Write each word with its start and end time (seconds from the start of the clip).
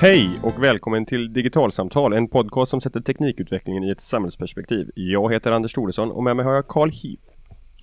Hej 0.00 0.38
och 0.42 0.62
välkommen 0.62 1.06
till 1.06 1.32
Digitalsamtal, 1.32 2.12
en 2.12 2.28
podcast 2.28 2.70
som 2.70 2.80
sätter 2.80 3.00
teknikutvecklingen 3.00 3.84
i 3.84 3.88
ett 3.88 4.00
samhällsperspektiv. 4.00 4.90
Jag 4.94 5.32
heter 5.32 5.52
Anders 5.52 5.72
Thoresson 5.72 6.10
och 6.10 6.24
med 6.24 6.36
mig 6.36 6.44
har 6.44 6.52
jag 6.52 6.68
Carl 6.68 6.90
Heath. 6.90 7.22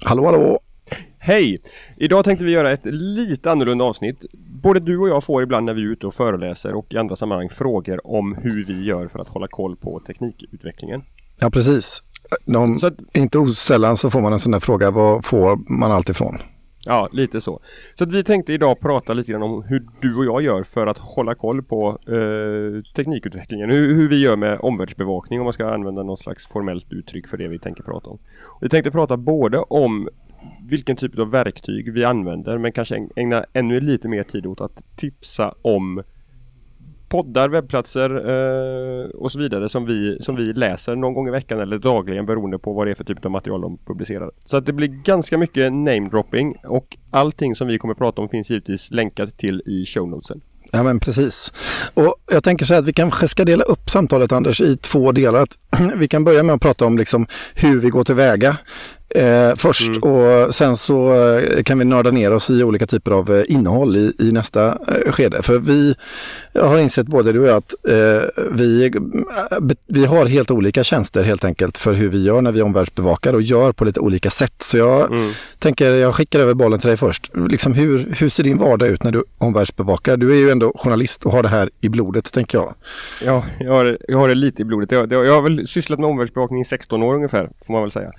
Hallå 0.03 0.25
hallå! 0.25 0.59
Hej! 1.17 1.61
Idag 1.97 2.25
tänkte 2.25 2.45
vi 2.45 2.51
göra 2.51 2.71
ett 2.71 2.85
lite 2.85 3.51
annorlunda 3.51 3.85
avsnitt. 3.85 4.25
Både 4.63 4.79
du 4.79 4.97
och 4.97 5.09
jag 5.09 5.23
får 5.23 5.43
ibland 5.43 5.65
när 5.65 5.73
vi 5.73 5.81
är 5.81 5.87
ute 5.87 6.07
och 6.07 6.13
föreläser 6.13 6.73
och 6.73 6.93
i 6.93 6.97
andra 6.97 7.15
sammanhang 7.15 7.49
frågor 7.49 8.07
om 8.07 8.35
hur 8.35 8.65
vi 8.65 8.85
gör 8.85 9.07
för 9.07 9.19
att 9.19 9.27
hålla 9.27 9.47
koll 9.47 9.75
på 9.75 9.99
teknikutvecklingen. 9.99 11.01
Ja 11.39 11.49
precis. 11.49 12.03
De, 12.45 12.75
att, 12.75 13.17
inte 13.17 13.37
osällan 13.37 13.97
så 13.97 14.09
får 14.09 14.21
man 14.21 14.33
en 14.33 14.39
sån 14.39 14.51
där 14.51 14.59
fråga, 14.59 14.91
vad 14.91 15.25
får 15.25 15.71
man 15.79 15.91
allt 15.91 16.09
ifrån? 16.09 16.37
Ja, 16.85 17.09
lite 17.11 17.41
så. 17.41 17.59
Så 17.95 18.03
att 18.03 18.11
vi 18.11 18.23
tänkte 18.23 18.53
idag 18.53 18.79
prata 18.79 19.13
lite 19.13 19.31
grann 19.31 19.43
om 19.43 19.63
hur 19.63 19.87
du 20.01 20.17
och 20.17 20.25
jag 20.25 20.41
gör 20.41 20.63
för 20.63 20.87
att 20.87 20.97
hålla 20.97 21.35
koll 21.35 21.63
på 21.63 21.99
eh, 22.07 22.81
teknikutvecklingen. 22.95 23.69
Hur, 23.69 23.95
hur, 23.95 24.09
vi 24.09 24.21
gör 24.21 24.35
med 24.35 24.59
omvärldsbevakning 24.61 25.39
om 25.39 25.43
man 25.43 25.53
ska 25.53 25.69
använda 25.69 26.03
något 26.03 26.19
slags 26.19 26.47
formellt 26.47 26.93
uttryck 26.93 27.27
för 27.27 27.37
det 27.37 27.47
vi 27.47 27.59
tänker 27.59 27.83
prata 27.83 28.09
om. 28.09 28.19
Vi 28.61 28.69
tänkte 28.69 28.91
prata 28.91 29.17
både 29.17 29.57
om 29.57 30.09
vilken 30.69 30.95
typ 30.95 31.19
av 31.19 31.31
verktyg 31.31 31.93
vi 31.93 32.03
använder 32.03 32.57
men 32.57 32.71
kanske 32.71 33.07
ägna 33.15 33.45
ännu 33.53 33.79
lite 33.79 34.07
mer 34.07 34.23
tid 34.23 34.45
åt 34.45 34.61
att 34.61 34.83
tipsa 34.95 35.55
om 35.61 36.03
poddar, 37.15 37.49
webbplatser 37.49 38.09
eh, 38.09 39.09
och 39.09 39.31
så 39.31 39.39
vidare 39.39 39.69
som 39.69 39.85
vi, 39.85 40.17
som 40.19 40.35
vi 40.35 40.53
läser 40.53 40.95
någon 40.95 41.13
gång 41.13 41.27
i 41.27 41.31
veckan 41.31 41.59
eller 41.59 41.77
dagligen 41.77 42.25
beroende 42.25 42.59
på 42.59 42.73
vad 42.73 42.87
det 42.87 42.91
är 42.91 42.95
för 42.95 43.03
typ 43.03 43.25
av 43.25 43.31
material 43.31 43.61
de 43.61 43.77
publicerar. 43.77 44.31
Så 44.45 44.57
att 44.57 44.65
det 44.65 44.73
blir 44.73 44.87
ganska 44.87 45.37
mycket 45.37 45.73
namedropping 45.73 46.55
och 46.63 46.97
allting 47.11 47.55
som 47.55 47.67
vi 47.67 47.77
kommer 47.77 47.93
prata 47.93 48.21
om 48.21 48.29
finns 48.29 48.49
givetvis 48.49 48.91
länkat 48.91 49.37
till 49.37 49.61
i 49.65 49.85
show 49.85 50.09
notesen. 50.09 50.41
Ja 50.71 50.83
men 50.83 50.99
precis. 50.99 51.53
Och 51.93 52.15
jag 52.31 52.43
tänker 52.43 52.65
så 52.65 52.73
här 52.73 52.81
att 52.81 52.87
vi 52.87 52.93
kanske 52.93 53.27
ska 53.27 53.45
dela 53.45 53.63
upp 53.63 53.89
samtalet 53.89 54.31
Anders 54.31 54.61
i 54.61 54.77
två 54.77 55.11
delar. 55.11 55.41
Att 55.41 55.57
vi 55.95 56.07
kan 56.07 56.23
börja 56.23 56.43
med 56.43 56.55
att 56.55 56.61
prata 56.61 56.85
om 56.85 56.97
liksom 56.97 57.27
hur 57.55 57.79
vi 57.79 57.89
går 57.89 58.03
tillväga 58.03 58.57
eh, 59.09 59.55
först 59.55 59.87
mm. 59.87 60.03
och 60.03 60.55
sen 60.55 60.77
så 60.77 61.13
eh, 61.37 61.63
kan 61.63 61.79
vi 61.79 61.85
nörda 61.85 62.11
ner 62.11 62.33
oss 62.33 62.49
i 62.49 62.63
olika 62.63 62.87
typer 62.87 63.11
av 63.11 63.35
eh, 63.35 63.43
innehåll 63.47 63.97
i, 63.97 64.13
i 64.19 64.31
nästa 64.31 64.67
eh, 64.67 65.11
skede. 65.11 65.41
För 65.41 65.59
vi 65.59 65.95
har 66.59 66.77
insett 66.79 67.07
både 67.07 67.33
du 67.33 67.39
och 67.39 67.47
jag 67.47 67.57
att 67.57 67.73
eh, 67.87 68.43
vi, 68.51 68.91
vi 69.87 70.05
har 70.05 70.25
helt 70.25 70.51
olika 70.51 70.83
tjänster 70.83 71.23
helt 71.23 71.43
enkelt 71.43 71.77
för 71.77 71.93
hur 71.93 72.09
vi 72.09 72.23
gör 72.23 72.41
när 72.41 72.51
vi 72.51 72.61
omvärldsbevakar 72.61 73.33
och 73.33 73.41
gör 73.41 73.71
på 73.71 73.85
lite 73.85 73.99
olika 73.99 74.29
sätt. 74.29 74.53
Så 74.63 74.77
jag 74.77 75.11
mm. 75.11 75.31
tänker, 75.59 75.93
jag 75.93 76.15
skickar 76.15 76.39
över 76.39 76.53
bollen 76.53 76.79
till 76.79 76.87
dig 76.87 76.97
först. 76.97 77.31
Liksom 77.49 77.73
hur, 77.73 78.15
hur 78.17 78.29
ser 78.29 78.43
din 78.43 78.57
vardag 78.57 78.89
ut 78.89 79.03
när 79.03 79.11
du 79.11 79.23
omvärldsbevakar? 79.37 80.17
Du 80.17 80.31
är 80.31 80.35
ju 80.35 80.49
ändå 80.49 80.73
journalist 80.75 81.25
och 81.25 81.31
har 81.31 81.43
det 81.43 81.49
här 81.49 81.69
i 81.81 81.89
blodet 81.89 82.31
tänker 82.31 82.57
jag. 82.57 82.73
Ja, 83.23 83.45
jag 83.59 83.71
har, 83.71 83.97
jag 84.07 84.17
har 84.17 84.29
det 84.29 84.35
lite 84.35 84.61
i 84.61 84.65
blodet. 84.65 84.91
Jag, 84.91 85.13
jag 85.13 85.33
har 85.33 85.41
väl 85.41 85.67
sysslat 85.67 85.99
med 85.99 86.09
omvärldsbevakning 86.09 86.61
i 86.61 86.65
16 86.65 87.03
år 87.03 87.15
ungefär, 87.15 87.49
får 87.67 87.73
man 87.73 87.81
väl 87.81 87.91
säga. 87.91 88.11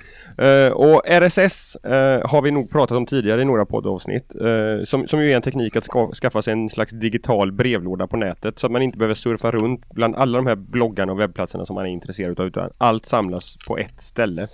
Uh, 0.43 0.73
och 0.87 1.03
RSS 1.07 1.77
eh, 1.77 2.31
har 2.31 2.43
vi 2.43 2.51
nog 2.51 2.71
pratat 2.71 2.97
om 2.97 3.07
tidigare 3.07 3.43
i 3.43 3.45
några 3.45 3.67
poddavsnitt. 3.67 4.35
Eh, 4.35 4.85
som, 4.85 5.07
som 5.07 5.23
ju 5.23 5.33
är 5.33 5.37
en 5.37 5.43
teknik 5.43 5.77
att 5.77 5.85
ska, 5.85 6.11
skaffa 6.13 6.43
sig 6.43 6.53
en 6.53 6.69
slags 6.69 6.93
digital 6.93 7.53
brevlåda 7.53 8.07
på 8.07 8.17
nätet 8.17 8.59
så 8.59 8.67
att 8.67 8.73
man 8.73 8.83
inte 8.83 8.99
behöver 8.99 9.15
surfa 9.15 9.51
runt 9.51 9.89
bland 9.89 10.17
alla 10.17 10.39
de 10.39 10.47
här 10.47 10.55
bloggarna 10.57 11.13
och 11.13 11.21
webbplatserna 11.21 11.67
som 11.67 11.75
man 11.75 11.87
är 11.87 11.91
intresserad 11.91 12.41
av 12.41 12.47
utan 12.47 12.71
allt 12.79 13.05
samlas 13.05 13.57
på 13.67 13.79
ett 13.79 14.01
ställe. 14.01 14.49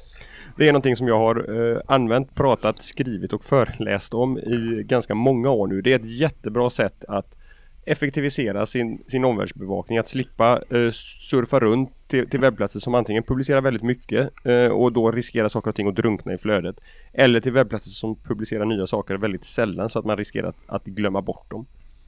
Det 0.56 0.69
är 0.69 0.72
någonting 0.72 0.97
som 0.97 1.08
jag 1.08 1.19
har 1.19 1.70
eh, 1.72 1.80
använt, 1.86 2.34
pratat, 2.34 2.83
skrivit 2.83 3.33
och 3.33 3.45
föreläst 3.45 4.14
om 4.14 4.39
i 4.39 4.83
ganska 4.86 5.14
många 5.14 5.51
år 5.51 5.67
nu. 5.67 5.83
Det 5.83 5.92
är 5.92 5.98
ett 5.98 6.18
jättebra 6.18 6.70
sätt 6.70 7.05
att 7.08 7.39
effektivisera 7.84 8.66
sin, 8.66 9.04
sin 9.08 9.24
omvärldsbevakning, 9.24 9.98
att 9.98 10.08
slippa 10.08 10.62
eh, 10.70 10.90
surfa 11.30 11.60
runt 11.60 12.08
till, 12.08 12.30
till 12.30 12.40
webbplatser 12.40 12.80
som 12.80 12.94
antingen 12.94 13.22
publicerar 13.22 13.60
väldigt 13.60 13.82
mycket 13.82 14.30
eh, 14.44 14.66
och 14.66 14.92
då 14.92 15.10
riskerar 15.10 15.48
saker 15.48 15.70
och 15.70 15.76
ting 15.76 15.88
att 15.88 15.96
drunkna 15.96 16.32
i 16.32 16.36
flödet. 16.36 16.76
Eller 17.12 17.40
till 17.40 17.52
webbplatser 17.52 17.90
som 17.90 18.16
publicerar 18.16 18.64
nya 18.64 18.86
saker 18.86 19.14
väldigt 19.14 19.44
sällan 19.44 19.88
så 19.88 19.98
att 19.98 20.04
man 20.04 20.16
riskerar 20.16 20.48
att, 20.48 20.56
att 20.66 20.84
glömma 20.84 21.22
bort 21.22 21.50
dem. 21.50 21.66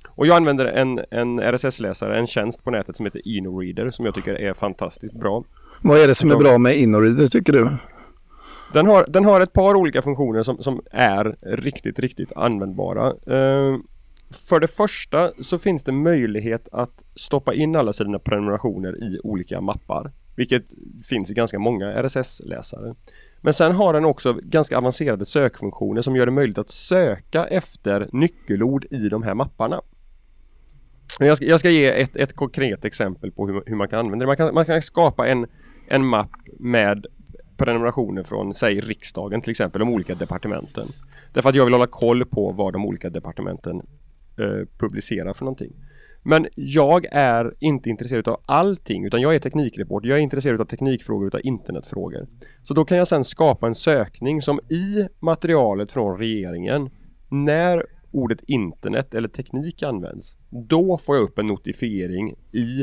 Och 0.08 0.26
jag 0.26 0.36
använder 0.36 0.66
en, 0.66 1.00
en 1.10 1.40
RSS-läsare, 1.40 2.18
en 2.18 2.26
tjänst 2.26 2.64
på 2.64 2.70
nätet 2.70 2.96
som 2.96 3.06
heter 3.06 3.28
InnoReader 3.28 3.90
som 3.90 4.04
jag 4.04 4.14
tycker 4.14 4.34
är 4.34 4.54
fantastiskt 4.54 5.14
bra. 5.14 5.44
Vad 5.82 5.98
är 5.98 6.08
det 6.08 6.14
som 6.14 6.30
är 6.30 6.36
bra 6.36 6.58
med 6.58 6.76
InnoReader 6.76 7.28
tycker 7.28 7.52
du? 7.52 7.68
Den 8.72 8.86
har, 8.86 9.06
den 9.08 9.24
har 9.24 9.40
ett 9.40 9.52
par 9.52 9.74
olika 9.74 10.02
funktioner 10.02 10.42
som, 10.42 10.62
som 10.62 10.82
är 10.90 11.36
riktigt, 11.40 11.98
riktigt 11.98 12.32
användbara. 12.36 13.12
Uh, 13.12 13.78
för 14.30 14.60
det 14.60 14.68
första 14.68 15.30
så 15.42 15.58
finns 15.58 15.84
det 15.84 15.92
möjlighet 15.92 16.68
att 16.72 17.04
stoppa 17.14 17.54
in 17.54 17.76
alla 17.76 17.92
sina 17.92 18.18
prenumerationer 18.18 19.04
i 19.04 19.20
olika 19.24 19.60
mappar. 19.60 20.12
Vilket 20.36 20.64
finns 21.04 21.30
i 21.30 21.34
ganska 21.34 21.58
många 21.58 22.02
RSS-läsare. 22.02 22.94
Men 23.40 23.54
sen 23.54 23.72
har 23.72 23.92
den 23.92 24.04
också 24.04 24.38
ganska 24.42 24.78
avancerade 24.78 25.24
sökfunktioner 25.24 26.02
som 26.02 26.16
gör 26.16 26.26
det 26.26 26.32
möjligt 26.32 26.58
att 26.58 26.70
söka 26.70 27.46
efter 27.46 28.08
nyckelord 28.12 28.86
i 28.90 29.08
de 29.08 29.22
här 29.22 29.34
mapparna. 29.34 29.80
Jag 31.18 31.36
ska, 31.36 31.46
jag 31.46 31.60
ska 31.60 31.70
ge 31.70 32.02
ett, 32.02 32.16
ett 32.16 32.32
konkret 32.32 32.84
exempel 32.84 33.32
på 33.32 33.46
hur, 33.46 33.62
hur, 33.66 33.76
man 33.76 33.88
kan 33.88 33.98
använda 33.98 34.22
det. 34.22 34.26
Man 34.26 34.36
kan, 34.36 34.54
man 34.54 34.66
kan 34.66 34.82
skapa 34.82 35.28
en, 35.28 35.46
en 35.88 36.04
mapp 36.04 36.30
med 36.58 37.06
prenumerationer 37.56 38.22
från, 38.22 38.54
säg 38.54 38.80
riksdagen 38.80 39.40
till 39.40 39.50
exempel, 39.50 39.78
de 39.78 39.88
olika 39.94 40.14
departementen. 40.14 40.88
Därför 41.32 41.48
att 41.48 41.54
jag 41.54 41.64
vill 41.64 41.74
hålla 41.74 41.86
koll 41.86 42.24
på 42.24 42.52
vad 42.52 42.72
de 42.72 42.86
olika 42.86 43.10
departementen 43.10 43.82
eh, 44.38 44.66
publicera 44.78 45.34
för 45.34 45.44
någonting. 45.44 45.72
Men 46.26 46.46
jag 46.54 47.06
är 47.12 47.54
inte 47.58 47.90
intresserad 47.90 48.28
av 48.28 48.40
allting 48.46 49.04
utan 49.04 49.20
jag 49.20 49.34
är 49.34 49.38
teknikreporter. 49.38 50.08
Jag 50.08 50.18
är 50.18 50.22
intresserad 50.22 50.60
av 50.60 50.64
teknikfrågor 50.64 51.26
utav 51.26 51.40
internetfrågor. 51.44 52.26
Så 52.62 52.74
då 52.74 52.84
kan 52.84 52.98
jag 52.98 53.08
sedan 53.08 53.24
skapa 53.24 53.66
en 53.66 53.74
sökning 53.74 54.42
som 54.42 54.60
i 54.68 55.08
materialet 55.20 55.92
från 55.92 56.18
regeringen 56.18 56.90
när 57.28 57.86
ordet 58.10 58.42
internet 58.42 59.14
eller 59.14 59.28
teknik 59.28 59.82
används. 59.82 60.38
Då 60.50 60.98
får 60.98 61.16
jag 61.16 61.22
upp 61.22 61.38
en 61.38 61.46
notifiering 61.46 62.34
i 62.52 62.82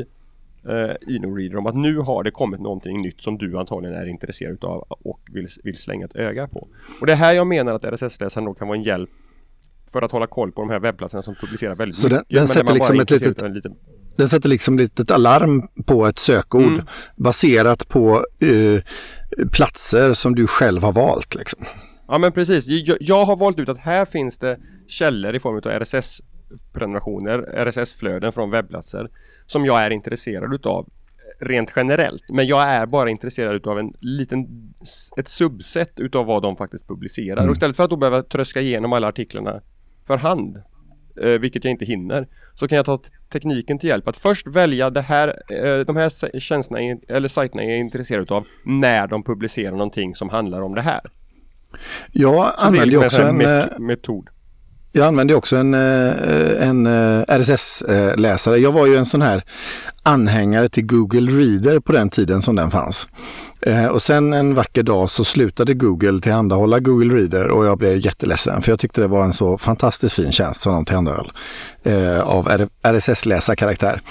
eh, 0.70 1.16
InnoReader 1.16 1.58
om 1.58 1.66
att 1.66 1.76
nu 1.76 1.98
har 1.98 2.24
det 2.24 2.32
kommit 2.32 2.60
någonting 2.60 3.02
nytt 3.02 3.22
som 3.22 3.38
du 3.38 3.58
antagligen 3.58 3.98
är 3.98 4.06
intresserad 4.06 4.64
av 4.64 4.86
och 4.90 5.20
vill, 5.32 5.48
vill 5.64 5.78
slänga 5.78 6.06
ett 6.06 6.16
öga 6.16 6.48
på. 6.48 6.68
Och 7.02 7.06
det 7.06 7.12
är 7.12 7.18
här 7.18 7.34
jag 7.34 7.48
menar 7.48 7.74
att 7.74 7.84
RSS-läsaren 7.84 8.46
då 8.46 8.54
kan 8.54 8.68
vara 8.68 8.78
en 8.78 8.84
hjälp 8.84 9.10
för 9.92 10.02
att 10.02 10.12
hålla 10.12 10.28
koll 10.28 10.52
på 10.52 10.62
de 10.62 10.70
här 10.70 10.80
webbplatserna 10.80 11.24
som 11.24 11.36
publicerar 11.36 11.76
väldigt 11.76 11.96
så 11.96 12.08
mycket. 12.08 12.24
Den, 12.30 12.38
den 12.40 12.48
sätter 12.48 12.74
liksom 12.74 13.00
ett 13.00 13.12
litet, 13.12 13.54
liten... 13.54 13.76
den 14.18 14.30
sätter 14.30 14.50
liksom 14.50 14.74
ett 14.74 14.82
litet 14.82 15.12
alarm 15.12 15.68
på 15.86 16.06
ett 16.06 16.20
sökord 16.20 16.74
mm. 16.74 16.86
baserat 17.16 17.88
på 17.88 18.26
uh, 18.44 18.82
platser 19.52 20.14
som 20.14 20.36
du 20.36 20.48
själv 20.48 20.84
har 20.84 20.94
valt. 20.94 21.36
Liksom. 21.36 21.66
Ja 22.08 22.18
men 22.18 22.32
precis. 22.32 22.68
Jag, 22.68 22.98
jag, 23.00 23.26
har 23.26 23.36
valt 23.36 23.60
ut 23.60 23.70
att 23.70 23.78
här 23.78 24.06
finns 24.06 24.38
det 24.38 24.58
källor 24.88 25.36
i 25.36 25.40
form 25.40 25.56
av 25.56 25.82
RSS 25.82 26.22
prenumerationer, 26.74 27.66
RSS-flöden 27.66 28.32
från 28.32 28.52
webbplatser 28.52 29.10
som 29.46 29.66
jag 29.66 29.82
är 29.82 29.90
intresserad 29.90 30.54
utav 30.54 30.90
rent 31.40 31.74
generellt. 31.76 32.24
Men 32.34 32.48
jag 32.48 32.64
är 32.64 32.86
bara 32.86 33.10
intresserad 33.10 33.56
utav 33.56 33.80
en 33.80 33.94
liten, 34.00 34.48
ett 35.18 35.28
subset 35.28 36.00
utav 36.00 36.26
vad 36.26 36.42
de 36.42 36.58
faktiskt 36.58 36.88
publicerar. 36.88 37.38
Mm. 37.38 37.50
Och 37.50 37.56
istället 37.56 37.76
för 37.76 37.84
att 37.84 37.90
då 37.90 37.96
behöva 37.96 38.24
tröska 38.24 38.62
igenom 38.62 38.94
alla 38.94 39.08
artiklarna 39.08 39.62
för 40.12 40.18
hand, 40.18 40.58
eh, 41.22 41.30
vilket 41.30 41.64
jag 41.64 41.72
inte 41.72 41.86
hinner, 41.86 42.28
så 42.54 42.68
kan 42.68 42.76
jag 42.76 42.86
ta 42.86 43.02
tekniken 43.32 43.80
till 43.80 43.90
hjälp 43.90 44.08
att 44.08 44.18
först 44.18 44.48
välja 44.48 44.90
det 44.90 45.02
här, 45.02 45.28
eh, 45.28 45.80
de 45.80 45.96
här 45.96 46.40
tjänsterna 46.40 46.80
eller 47.08 47.28
sajterna 47.28 47.64
jag 47.64 47.72
är 47.72 47.78
intresserad 47.78 48.32
av 48.32 48.48
när 48.66 49.08
de 49.08 49.24
publicerar 49.24 49.72
någonting 49.72 50.16
som 50.16 50.30
handlar 50.30 50.62
om 50.62 50.76
det 50.76 50.82
här. 50.82 51.02
Jag 52.12 52.52
använder 52.58 52.86
liksom 52.86 53.06
också 53.06 53.22
en, 53.22 53.42
en 53.42 53.60
eh, 53.60 53.80
metod. 53.80 54.30
Jag 54.94 55.08
använder 55.08 55.36
också 55.36 55.56
en, 55.56 55.74
eh, 55.74 56.68
en 56.68 56.88
eh, 56.88 57.24
RSS-läsare. 57.28 58.58
Jag 58.58 58.72
var 58.72 58.88
ju 58.88 58.96
en 58.96 59.06
sån 59.06 59.22
här 59.22 59.44
anhängare 60.04 60.70
till 60.70 60.86
Google 60.86 61.32
Reader 61.32 61.80
på 61.80 61.92
den 61.92 62.10
tiden 62.10 62.42
som 62.42 62.56
den 62.56 62.72
fanns. 62.72 63.08
Eh, 63.62 63.86
och 63.86 64.02
sen 64.02 64.34
en 64.34 64.56
vacker 64.56 64.84
dag 64.84 65.10
så 65.10 65.24
slutade 65.24 65.74
Google 65.74 66.20
tillhandahålla 66.20 66.80
Google 66.80 67.16
Reader 67.16 67.48
och 67.48 67.66
jag 67.66 67.78
blev 67.78 67.98
jätteledsen 67.98 68.62
för 68.62 68.72
jag 68.72 68.80
tyckte 68.80 69.02
det 69.02 69.08
var 69.08 69.24
en 69.24 69.34
så 69.34 69.58
fantastiskt 69.58 70.16
fin 70.16 70.32
tjänst 70.32 70.62
som 70.62 70.74
de 70.74 70.86
tillhandahöll 70.86 71.32
av 72.24 72.48
RSS-läsarkaraktär. 72.84 74.02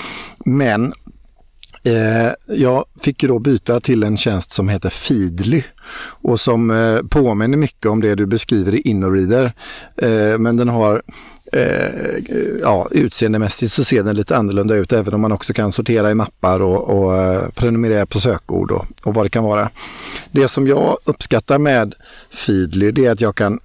Men 0.45 0.93
Eh, 1.83 2.33
jag 2.47 2.85
fick 3.01 3.23
ju 3.23 3.29
då 3.29 3.39
byta 3.39 3.81
till 3.81 4.03
en 4.03 4.17
tjänst 4.17 4.53
som 4.53 4.69
heter 4.69 4.91
Feedly 4.91 5.63
och 6.01 6.41
som 6.41 6.71
eh, 6.71 6.99
påminner 7.11 7.57
mycket 7.57 7.87
om 7.87 8.01
det 8.01 8.15
du 8.15 8.27
beskriver 8.27 8.75
i 8.75 8.81
InnoReader. 8.81 9.53
Eh, 9.97 10.39
men 10.39 10.57
den 10.57 10.69
har 10.69 11.03
eh, 11.53 12.23
ja, 12.61 12.89
utseendemässigt 12.91 13.73
så 13.73 13.85
ser 13.85 14.03
den 14.03 14.17
lite 14.17 14.37
annorlunda 14.37 14.75
ut 14.75 14.93
även 14.93 15.15
om 15.15 15.21
man 15.21 15.33
också 15.33 15.53
kan 15.53 15.73
sortera 15.73 16.11
i 16.11 16.15
mappar 16.15 16.61
och, 16.61 16.89
och 16.89 17.55
prenumerera 17.55 18.07
på 18.07 18.21
sökord 18.21 18.71
och, 18.71 18.87
och 19.03 19.15
vad 19.15 19.25
det 19.25 19.31
kan 19.31 19.45
vara. 19.45 19.71
Det 20.31 20.49
som 20.49 20.67
jag 20.67 20.99
uppskattar 21.05 21.59
med 21.59 21.95
Feedly 22.31 22.91
det 22.91 23.07
är 23.07 23.11
att 23.11 23.21
jag 23.21 23.35
kan 23.35 23.61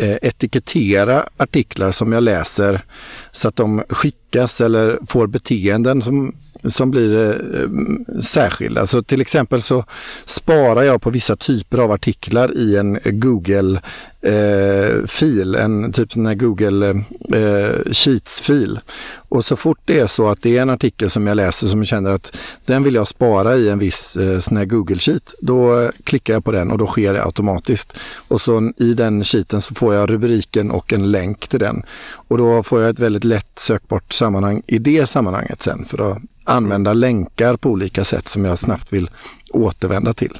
Eh, 0.00 0.16
etikettera 0.22 1.24
artiklar 1.36 1.92
som 1.92 2.12
jag 2.12 2.22
läser 2.22 2.84
så 3.32 3.48
att 3.48 3.56
de 3.56 3.82
skickas 3.88 4.60
eller 4.60 4.98
får 5.06 5.26
beteenden 5.26 6.02
som 6.02 6.34
som 6.64 6.90
blir 6.90 7.16
eh, 7.16 7.60
mm, 7.62 8.04
särskilda. 8.22 8.86
Så 8.86 9.02
till 9.02 9.20
exempel 9.20 9.62
så 9.62 9.84
sparar 10.24 10.82
jag 10.82 11.02
på 11.02 11.10
vissa 11.10 11.36
typer 11.36 11.78
av 11.78 11.92
artiklar 11.92 12.56
i 12.56 12.76
en 12.76 12.98
Google 13.04 13.80
eh, 14.22 15.06
fil, 15.06 15.54
en 15.54 15.92
typ 15.92 16.12
sån 16.12 16.26
här 16.26 16.34
Google 16.34 16.88
eh, 17.32 17.92
Sheets-fil. 17.92 18.80
Och 19.28 19.44
så 19.44 19.56
fort 19.56 19.78
det 19.84 20.00
är 20.00 20.06
så 20.06 20.28
att 20.28 20.42
det 20.42 20.58
är 20.58 20.62
en 20.62 20.70
artikel 20.70 21.10
som 21.10 21.26
jag 21.26 21.36
läser 21.36 21.66
som 21.66 21.80
jag 21.80 21.86
känner 21.86 22.10
att 22.10 22.36
den 22.66 22.82
vill 22.82 22.94
jag 22.94 23.08
spara 23.08 23.56
i 23.56 23.68
en 23.68 23.78
viss 23.78 24.16
eh, 24.16 24.38
sån 24.38 24.56
här 24.56 24.64
Google 24.64 24.98
Sheet, 24.98 25.34
då 25.40 25.90
klickar 26.04 26.34
jag 26.34 26.44
på 26.44 26.52
den 26.52 26.70
och 26.70 26.78
då 26.78 26.86
sker 26.86 27.12
det 27.12 27.24
automatiskt. 27.24 27.98
Och 28.28 28.40
så 28.40 28.72
i 28.76 28.94
den 28.94 29.24
sheeten 29.24 29.62
så 29.62 29.74
får 29.74 29.94
jag 29.94 30.10
rubriken 30.10 30.70
och 30.70 30.92
en 30.92 31.10
länk 31.10 31.48
till 31.48 31.60
den. 31.60 31.82
Och 32.12 32.38
då 32.38 32.62
får 32.62 32.80
jag 32.80 32.90
ett 32.90 32.98
väldigt 32.98 33.24
lätt 33.24 33.58
sökbart 33.58 34.12
sammanhang 34.12 34.62
i 34.66 34.78
det 34.78 35.06
sammanhanget 35.06 35.62
sen 35.62 35.84
för 35.84 36.10
att 36.10 36.18
använda 36.44 36.92
länkar 36.92 37.56
på 37.56 37.70
olika 37.70 38.04
sätt 38.04 38.28
som 38.28 38.44
jag 38.44 38.58
snabbt 38.58 38.92
vill 38.92 39.10
återvända 39.50 40.14
till. 40.14 40.38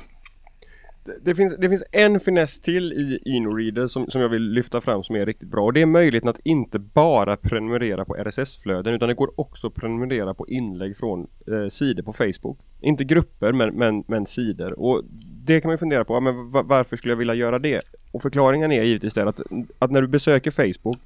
Det 1.22 1.34
finns, 1.34 1.56
det 1.58 1.68
finns 1.68 1.84
en 1.92 2.20
finess 2.20 2.60
till 2.60 2.92
i 2.92 3.18
InReader 3.24 3.86
som, 3.86 4.10
som 4.10 4.22
jag 4.22 4.28
vill 4.28 4.42
lyfta 4.42 4.80
fram 4.80 5.02
som 5.02 5.16
är 5.16 5.26
riktigt 5.26 5.48
bra 5.48 5.64
och 5.64 5.72
det 5.72 5.82
är 5.82 5.86
möjligheten 5.86 6.28
att 6.28 6.40
inte 6.44 6.78
bara 6.78 7.36
prenumerera 7.36 8.04
på 8.04 8.14
RSS-flöden 8.14 8.94
utan 8.94 9.08
det 9.08 9.14
går 9.14 9.40
också 9.40 9.66
att 9.66 9.74
prenumerera 9.74 10.34
på 10.34 10.48
inlägg 10.48 10.96
från 10.96 11.26
eh, 11.46 11.68
sidor 11.68 12.02
på 12.02 12.12
Facebook. 12.12 12.58
Inte 12.80 13.04
grupper 13.04 13.52
men, 13.52 13.74
men, 13.74 14.04
men 14.06 14.26
sidor 14.26 14.80
och 14.80 15.02
det 15.44 15.60
kan 15.60 15.68
man 15.68 15.78
fundera 15.78 16.04
på, 16.04 16.20
men 16.20 16.50
varför 16.50 16.96
skulle 16.96 17.12
jag 17.12 17.18
vilja 17.18 17.34
göra 17.34 17.58
det? 17.58 17.80
Och 18.12 18.22
förklaringen 18.22 18.72
är 18.72 18.82
givetvis 18.82 19.14
det 19.14 19.28
att, 19.28 19.40
att 19.78 19.90
när 19.90 20.02
du 20.02 20.08
besöker 20.08 20.50
Facebook 20.50 20.98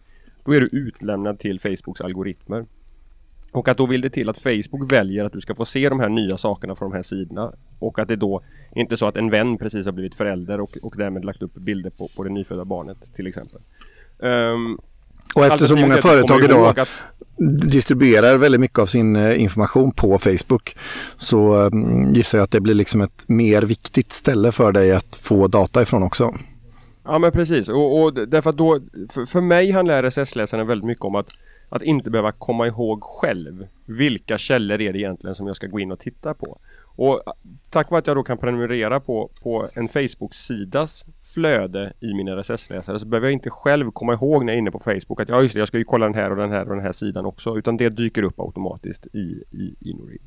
då 0.44 0.52
är 0.54 0.60
du 0.60 0.68
utlämnad 0.72 1.38
till 1.38 1.60
Facebooks 1.60 2.00
algoritmer. 2.00 2.66
Och 3.54 3.68
att 3.68 3.78
då 3.78 3.86
vill 3.86 4.00
det 4.00 4.10
till 4.10 4.28
att 4.28 4.38
Facebook 4.38 4.92
väljer 4.92 5.24
att 5.24 5.32
du 5.32 5.40
ska 5.40 5.54
få 5.54 5.64
se 5.64 5.88
de 5.88 6.00
här 6.00 6.08
nya 6.08 6.36
sakerna 6.36 6.76
från 6.76 6.90
de 6.90 6.96
här 6.96 7.02
sidorna. 7.02 7.52
Och 7.78 7.98
att 7.98 8.08
det 8.08 8.16
då 8.16 8.42
inte 8.74 8.94
är 8.94 8.96
så 8.96 9.06
att 9.06 9.16
en 9.16 9.30
vän 9.30 9.58
precis 9.58 9.86
har 9.86 9.92
blivit 9.92 10.14
förälder 10.14 10.60
och, 10.60 10.76
och 10.82 10.94
därmed 10.96 11.24
lagt 11.24 11.42
upp 11.42 11.54
bilder 11.54 11.90
på, 11.90 12.08
på 12.16 12.22
det 12.24 12.30
nyfödda 12.30 12.64
barnet 12.64 13.14
till 13.14 13.26
exempel. 13.26 13.60
Um, 14.18 14.78
och 15.34 15.46
eftersom 15.46 15.80
många 15.80 15.96
företag 15.96 16.44
idag 16.44 16.78
att... 16.78 16.88
distribuerar 17.66 18.36
väldigt 18.36 18.60
mycket 18.60 18.78
av 18.78 18.86
sin 18.86 19.16
eh, 19.16 19.42
information 19.42 19.92
på 19.92 20.18
Facebook 20.18 20.76
så 21.16 21.54
um, 21.56 22.14
gissar 22.14 22.38
jag 22.38 22.44
att 22.44 22.50
det 22.50 22.60
blir 22.60 22.74
liksom 22.74 23.00
ett 23.00 23.24
mer 23.28 23.62
viktigt 23.62 24.12
ställe 24.12 24.52
för 24.52 24.72
dig 24.72 24.92
att 24.92 25.16
få 25.16 25.46
data 25.46 25.82
ifrån 25.82 26.02
också. 26.02 26.34
Ja 27.04 27.18
men 27.18 27.32
precis 27.32 27.68
och, 27.68 28.02
och 28.02 28.14
därför 28.28 28.50
att 28.50 28.56
då 28.56 28.80
för, 29.12 29.26
för 29.26 29.40
mig 29.40 29.70
handlar 29.70 30.02
RSS-läsaren 30.02 30.66
väldigt 30.66 30.86
mycket 30.86 31.04
om 31.04 31.14
att 31.14 31.28
att 31.74 31.82
inte 31.82 32.10
behöva 32.10 32.32
komma 32.32 32.66
ihåg 32.66 33.02
själv 33.02 33.66
vilka 33.84 34.38
källor 34.38 34.80
är 34.80 34.92
det 34.92 34.98
egentligen 34.98 35.34
som 35.34 35.46
jag 35.46 35.56
ska 35.56 35.66
gå 35.66 35.80
in 35.80 35.92
och 35.92 35.98
titta 35.98 36.34
på. 36.34 36.58
Och 36.96 37.22
tack 37.70 37.90
vare 37.90 37.98
att 37.98 38.06
jag 38.06 38.16
då 38.16 38.22
kan 38.22 38.38
prenumerera 38.38 39.00
på, 39.00 39.30
på 39.42 39.68
en 39.74 39.88
Facebook-sidas 39.88 41.04
flöde 41.34 41.92
i 42.00 42.14
min 42.14 42.28
RSS-läsare 42.28 42.98
så 42.98 43.06
behöver 43.06 43.26
jag 43.26 43.32
inte 43.32 43.50
själv 43.50 43.90
komma 43.90 44.12
ihåg 44.12 44.44
när 44.44 44.52
jag 44.52 44.56
är 44.56 44.58
inne 44.58 44.70
på 44.70 44.78
Facebook 44.78 45.20
att 45.20 45.28
ja 45.28 45.42
just 45.42 45.54
det, 45.54 45.58
jag 45.58 45.68
ska 45.68 45.78
ju 45.78 45.84
kolla 45.84 46.06
den 46.06 46.14
här 46.14 46.30
och 46.30 46.36
den 46.36 46.50
här 46.50 46.68
och 46.68 46.74
den 46.74 46.84
här 46.84 46.92
sidan 46.92 47.26
också 47.26 47.58
utan 47.58 47.76
det 47.76 47.88
dyker 47.88 48.22
upp 48.22 48.40
automatiskt 48.40 49.06
i, 49.06 49.42
i 49.50 49.74
InnoRead. 49.80 50.20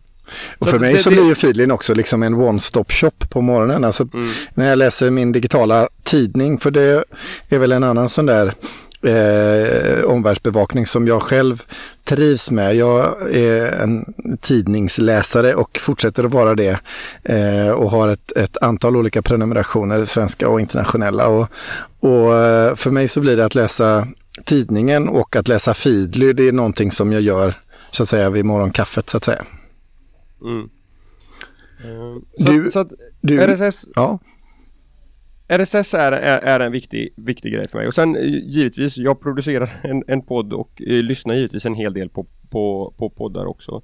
Och 0.57 0.67
för 0.67 0.79
mig 0.79 0.93
det, 0.93 0.99
så 0.99 1.09
blir 1.09 1.27
ju 1.27 1.35
Feedlin 1.35 1.71
också 1.71 1.93
liksom 1.93 2.23
en 2.23 2.35
one-stop 2.35 2.91
shop 2.91 3.27
på 3.29 3.41
morgonen. 3.41 3.83
Alltså 3.83 4.07
mm. 4.13 4.27
när 4.53 4.69
jag 4.69 4.77
läser 4.77 5.11
min 5.11 5.31
digitala 5.31 5.89
tidning, 6.03 6.57
för 6.57 6.71
det 6.71 7.03
är 7.49 7.57
väl 7.57 7.71
en 7.71 7.83
annan 7.83 8.09
sån 8.09 8.25
där 8.25 8.53
eh, 9.01 10.03
omvärldsbevakning 10.03 10.85
som 10.85 11.07
jag 11.07 11.21
själv 11.21 11.63
trivs 12.03 12.51
med. 12.51 12.75
Jag 12.75 13.31
är 13.35 13.71
en 13.71 14.13
tidningsläsare 14.41 15.55
och 15.55 15.77
fortsätter 15.77 16.23
att 16.23 16.31
vara 16.31 16.55
det 16.55 16.79
eh, 17.23 17.69
och 17.69 17.91
har 17.91 18.07
ett, 18.09 18.31
ett, 18.31 18.57
antal 18.61 18.95
olika 18.95 19.21
prenumerationer, 19.21 20.05
svenska 20.05 20.49
och 20.49 20.61
internationella. 20.61 21.27
Och, 21.27 21.47
och 21.99 22.35
eh, 22.35 22.75
för 22.75 22.91
mig 22.91 23.07
så 23.07 23.21
blir 23.21 23.37
det 23.37 23.45
att 23.45 23.55
läsa 23.55 24.07
tidningen 24.45 25.07
och 25.07 25.35
att 25.35 25.47
läsa 25.47 25.73
Feedly, 25.73 26.33
det 26.33 26.47
är 26.47 26.51
någonting 26.51 26.91
som 26.91 27.13
jag 27.13 27.21
gör 27.21 27.53
så 27.91 28.03
att 28.03 28.09
säga 28.09 28.29
vid 28.29 28.45
morgonkaffet 28.45 29.09
så 29.09 29.17
att 29.17 29.23
säga. 29.23 29.43
Mm. 30.41 30.69
Så, 32.37 32.51
du, 32.51 32.71
så 32.71 32.79
att 32.79 32.91
du, 33.21 33.39
RSS, 33.39 33.85
ja. 33.95 34.19
RSS 35.47 35.93
är, 35.93 36.11
är, 36.11 36.39
är, 36.39 36.59
en 36.59 36.71
viktig, 36.71 37.13
viktig 37.15 37.53
grej 37.53 37.67
för 37.67 37.77
mig 37.77 37.87
och 37.87 37.93
sen 37.93 38.15
eh, 38.15 38.23
givetvis, 38.25 38.97
jag 38.97 39.19
producerar 39.21 39.69
en, 39.83 40.03
en 40.07 40.21
podd 40.21 40.53
och 40.53 40.81
eh, 40.87 41.03
lyssnar 41.03 41.35
givetvis 41.35 41.65
en 41.65 41.75
hel 41.75 41.93
del 41.93 42.09
på, 42.09 42.25
på, 42.51 42.93
på 42.97 43.09
poddar 43.09 43.45
också. 43.45 43.81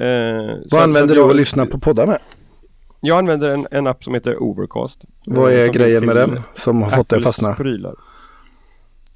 Eh, 0.00 0.56
Vad 0.70 0.82
använder 0.82 1.14
du 1.14 1.22
att 1.22 1.36
lyssna 1.36 1.66
på 1.66 1.78
poddar 1.78 2.06
med? 2.06 2.18
Jag 3.00 3.18
använder 3.18 3.50
en, 3.50 3.66
en 3.70 3.86
app 3.86 4.04
som 4.04 4.14
heter 4.14 4.42
Overcast. 4.42 5.04
Vad 5.26 5.52
är 5.52 5.68
grejen 5.68 6.06
med 6.06 6.16
den 6.16 6.40
som 6.54 6.82
har 6.82 6.90
fått 6.90 7.08
dig 7.08 7.16
att 7.16 7.24
fastna? 7.24 7.54
Prylar. 7.54 7.94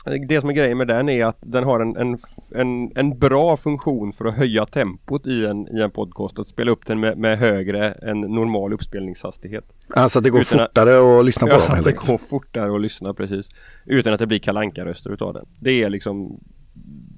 Det 0.04 0.40
som 0.40 0.50
är 0.50 0.54
grejen 0.54 0.78
med 0.78 0.86
den 0.86 1.08
är 1.08 1.24
att 1.24 1.38
den 1.40 1.64
har 1.64 1.80
en, 1.80 1.96
en, 1.96 2.18
en, 2.54 2.92
en 2.94 3.18
bra 3.18 3.56
funktion 3.56 4.12
för 4.12 4.24
att 4.24 4.36
höja 4.36 4.66
tempot 4.66 5.26
i 5.26 5.46
en, 5.46 5.76
i 5.76 5.80
en 5.80 5.90
podcast. 5.90 6.38
Att 6.38 6.48
spela 6.48 6.70
upp 6.70 6.86
den 6.86 7.00
med, 7.00 7.18
med 7.18 7.38
högre 7.38 7.92
än 7.92 8.20
normal 8.20 8.72
uppspelningshastighet. 8.72 9.64
Alltså 9.94 10.18
att 10.18 10.24
det 10.24 10.30
går 10.30 10.40
Utan 10.40 10.58
fortare 10.58 10.98
att, 10.98 11.20
att 11.20 11.24
lyssna 11.24 11.46
på 11.46 11.52
ja, 11.52 11.58
dem 11.58 11.74
helt 11.74 11.86
det 11.86 11.92
går 11.92 12.18
fortare 12.18 12.74
att 12.74 12.80
lyssna 12.80 13.14
precis. 13.14 13.48
Utan 13.86 14.12
att 14.12 14.18
det 14.18 14.26
blir 14.26 14.38
kalanka 14.38 14.84
röster 14.84 15.10
utav 15.10 15.34
den. 15.34 15.46
Det 15.60 15.82
är 15.82 15.90
liksom 15.90 16.40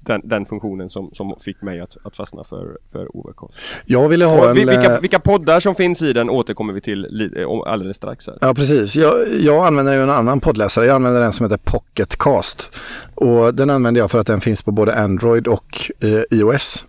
den, 0.03 0.21
den, 0.23 0.45
funktionen 0.45 0.89
som, 0.89 1.11
som 1.11 1.35
fick 1.39 1.61
mig 1.61 1.81
att, 1.81 1.97
att 2.03 2.15
fastna 2.15 2.43
för, 2.43 2.77
för 2.91 3.15
Overcast. 3.17 3.57
Jag 3.85 4.09
ville 4.09 4.25
ha 4.25 4.49
en... 4.49 4.55
Vilka, 4.55 4.93
eh, 4.95 4.99
vilka 4.99 5.19
poddar 5.19 5.59
som 5.59 5.75
finns 5.75 6.01
i 6.01 6.13
den 6.13 6.29
återkommer 6.29 6.73
vi 6.73 6.81
till 6.81 7.29
alldeles 7.65 7.97
strax. 7.97 8.27
Här. 8.27 8.37
Ja 8.41 8.53
precis. 8.53 8.95
Jag, 8.95 9.13
jag 9.39 9.65
använder 9.65 9.93
ju 9.93 10.03
en 10.03 10.09
annan 10.09 10.39
poddläsare. 10.39 10.85
Jag 10.85 10.95
använder 10.95 11.21
en 11.21 11.31
som 11.31 11.45
heter 11.45 11.59
Pocketcast. 11.63 12.69
Och 13.15 13.55
den 13.55 13.69
använder 13.69 14.01
jag 14.01 14.11
för 14.11 14.19
att 14.19 14.27
den 14.27 14.41
finns 14.41 14.61
på 14.61 14.71
både 14.71 14.95
Android 14.95 15.47
och 15.47 15.91
eh, 15.99 16.39
iOS. 16.39 16.85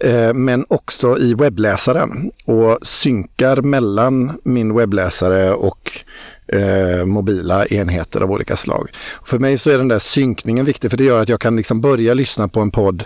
Eh, 0.00 0.34
men 0.34 0.64
också 0.68 1.18
i 1.18 1.34
webbläsaren 1.34 2.30
och 2.44 2.78
synkar 2.82 3.62
mellan 3.62 4.38
min 4.44 4.74
webbläsare 4.74 5.54
och 5.54 5.90
eh, 6.52 7.04
mobila 7.04 7.66
enheter 7.66 8.20
av 8.20 8.30
olika 8.30 8.56
slag. 8.56 8.90
För 9.24 9.38
mig 9.38 9.58
så 9.58 9.70
är 9.70 9.78
den 9.78 9.88
där 9.88 9.98
synkningen 9.98 10.66
viktig 10.66 10.90
för 10.90 10.98
det 10.98 11.04
gör 11.04 11.22
att 11.22 11.28
jag 11.28 11.40
kan 11.40 11.56
liksom 11.56 11.80
börja 11.80 12.14
lyssna 12.14 12.48
på 12.48 12.60
en 12.60 12.70
podd 12.70 13.04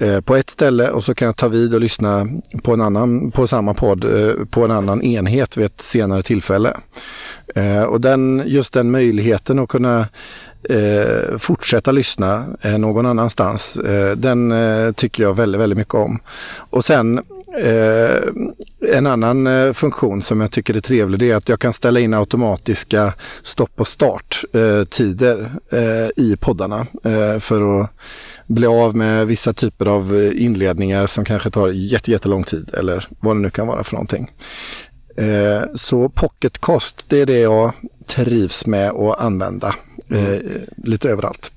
eh, 0.00 0.20
på 0.20 0.36
ett 0.36 0.50
ställe 0.50 0.90
och 0.90 1.04
så 1.04 1.14
kan 1.14 1.26
jag 1.26 1.36
ta 1.36 1.48
vid 1.48 1.74
och 1.74 1.80
lyssna 1.80 2.26
på, 2.62 2.72
en 2.72 2.80
annan, 2.80 3.30
på 3.30 3.46
samma 3.46 3.74
podd 3.74 4.04
eh, 4.04 4.44
på 4.50 4.64
en 4.64 4.70
annan 4.70 5.02
enhet 5.02 5.56
vid 5.56 5.66
ett 5.66 5.80
senare 5.80 6.22
tillfälle. 6.22 6.76
Eh, 7.54 7.82
och 7.82 8.00
den, 8.00 8.42
just 8.46 8.72
den 8.72 8.90
möjligheten 8.90 9.58
att 9.58 9.68
kunna 9.68 10.08
eh, 10.68 11.38
fortsätta 11.38 11.92
lyssna 11.92 12.46
eh, 12.60 12.78
någon 12.78 13.06
annanstans, 13.06 13.76
eh, 13.76 14.16
den 14.16 14.52
eh, 14.52 14.92
tycker 14.92 15.22
jag 15.22 15.36
väldigt, 15.36 15.60
väldigt 15.60 15.78
mycket 15.78 15.94
om. 15.94 16.18
Och 16.70 16.84
sen 16.84 17.20
Eh, 17.58 18.20
en 18.96 19.06
annan 19.06 19.46
eh, 19.46 19.72
funktion 19.72 20.22
som 20.22 20.40
jag 20.40 20.50
tycker 20.50 20.76
är 20.76 20.80
trevlig 20.80 21.30
är 21.30 21.36
att 21.36 21.48
jag 21.48 21.60
kan 21.60 21.72
ställa 21.72 22.00
in 22.00 22.14
automatiska 22.14 23.14
stopp 23.42 23.80
och 23.80 23.88
starttider 23.88 25.50
eh, 25.72 26.24
i 26.24 26.36
poddarna 26.40 26.86
för 27.40 27.80
att 27.80 27.90
bli 28.46 28.66
av 28.66 28.96
med 28.96 29.26
vissa 29.26 29.52
typer 29.52 29.86
av 29.86 30.30
inledningar 30.34 31.06
som 31.06 31.24
kanske 31.24 31.50
tar 31.50 31.68
jättelång 31.68 32.44
tid 32.44 32.70
eller 32.74 33.06
vad 33.20 33.36
det 33.36 33.40
nu 33.40 33.50
kan 33.50 33.66
vara 33.66 33.84
för 33.84 33.92
någonting. 33.92 34.30
Så 35.74 36.08
Pocketcast, 36.08 37.04
det 37.08 37.20
är 37.20 37.26
det 37.26 37.38
jag 37.38 37.72
trivs 38.06 38.66
med 38.66 38.90
att 38.90 39.20
använda 39.20 39.74
mm. 40.10 40.40
lite 40.76 41.08
överallt. 41.08 41.52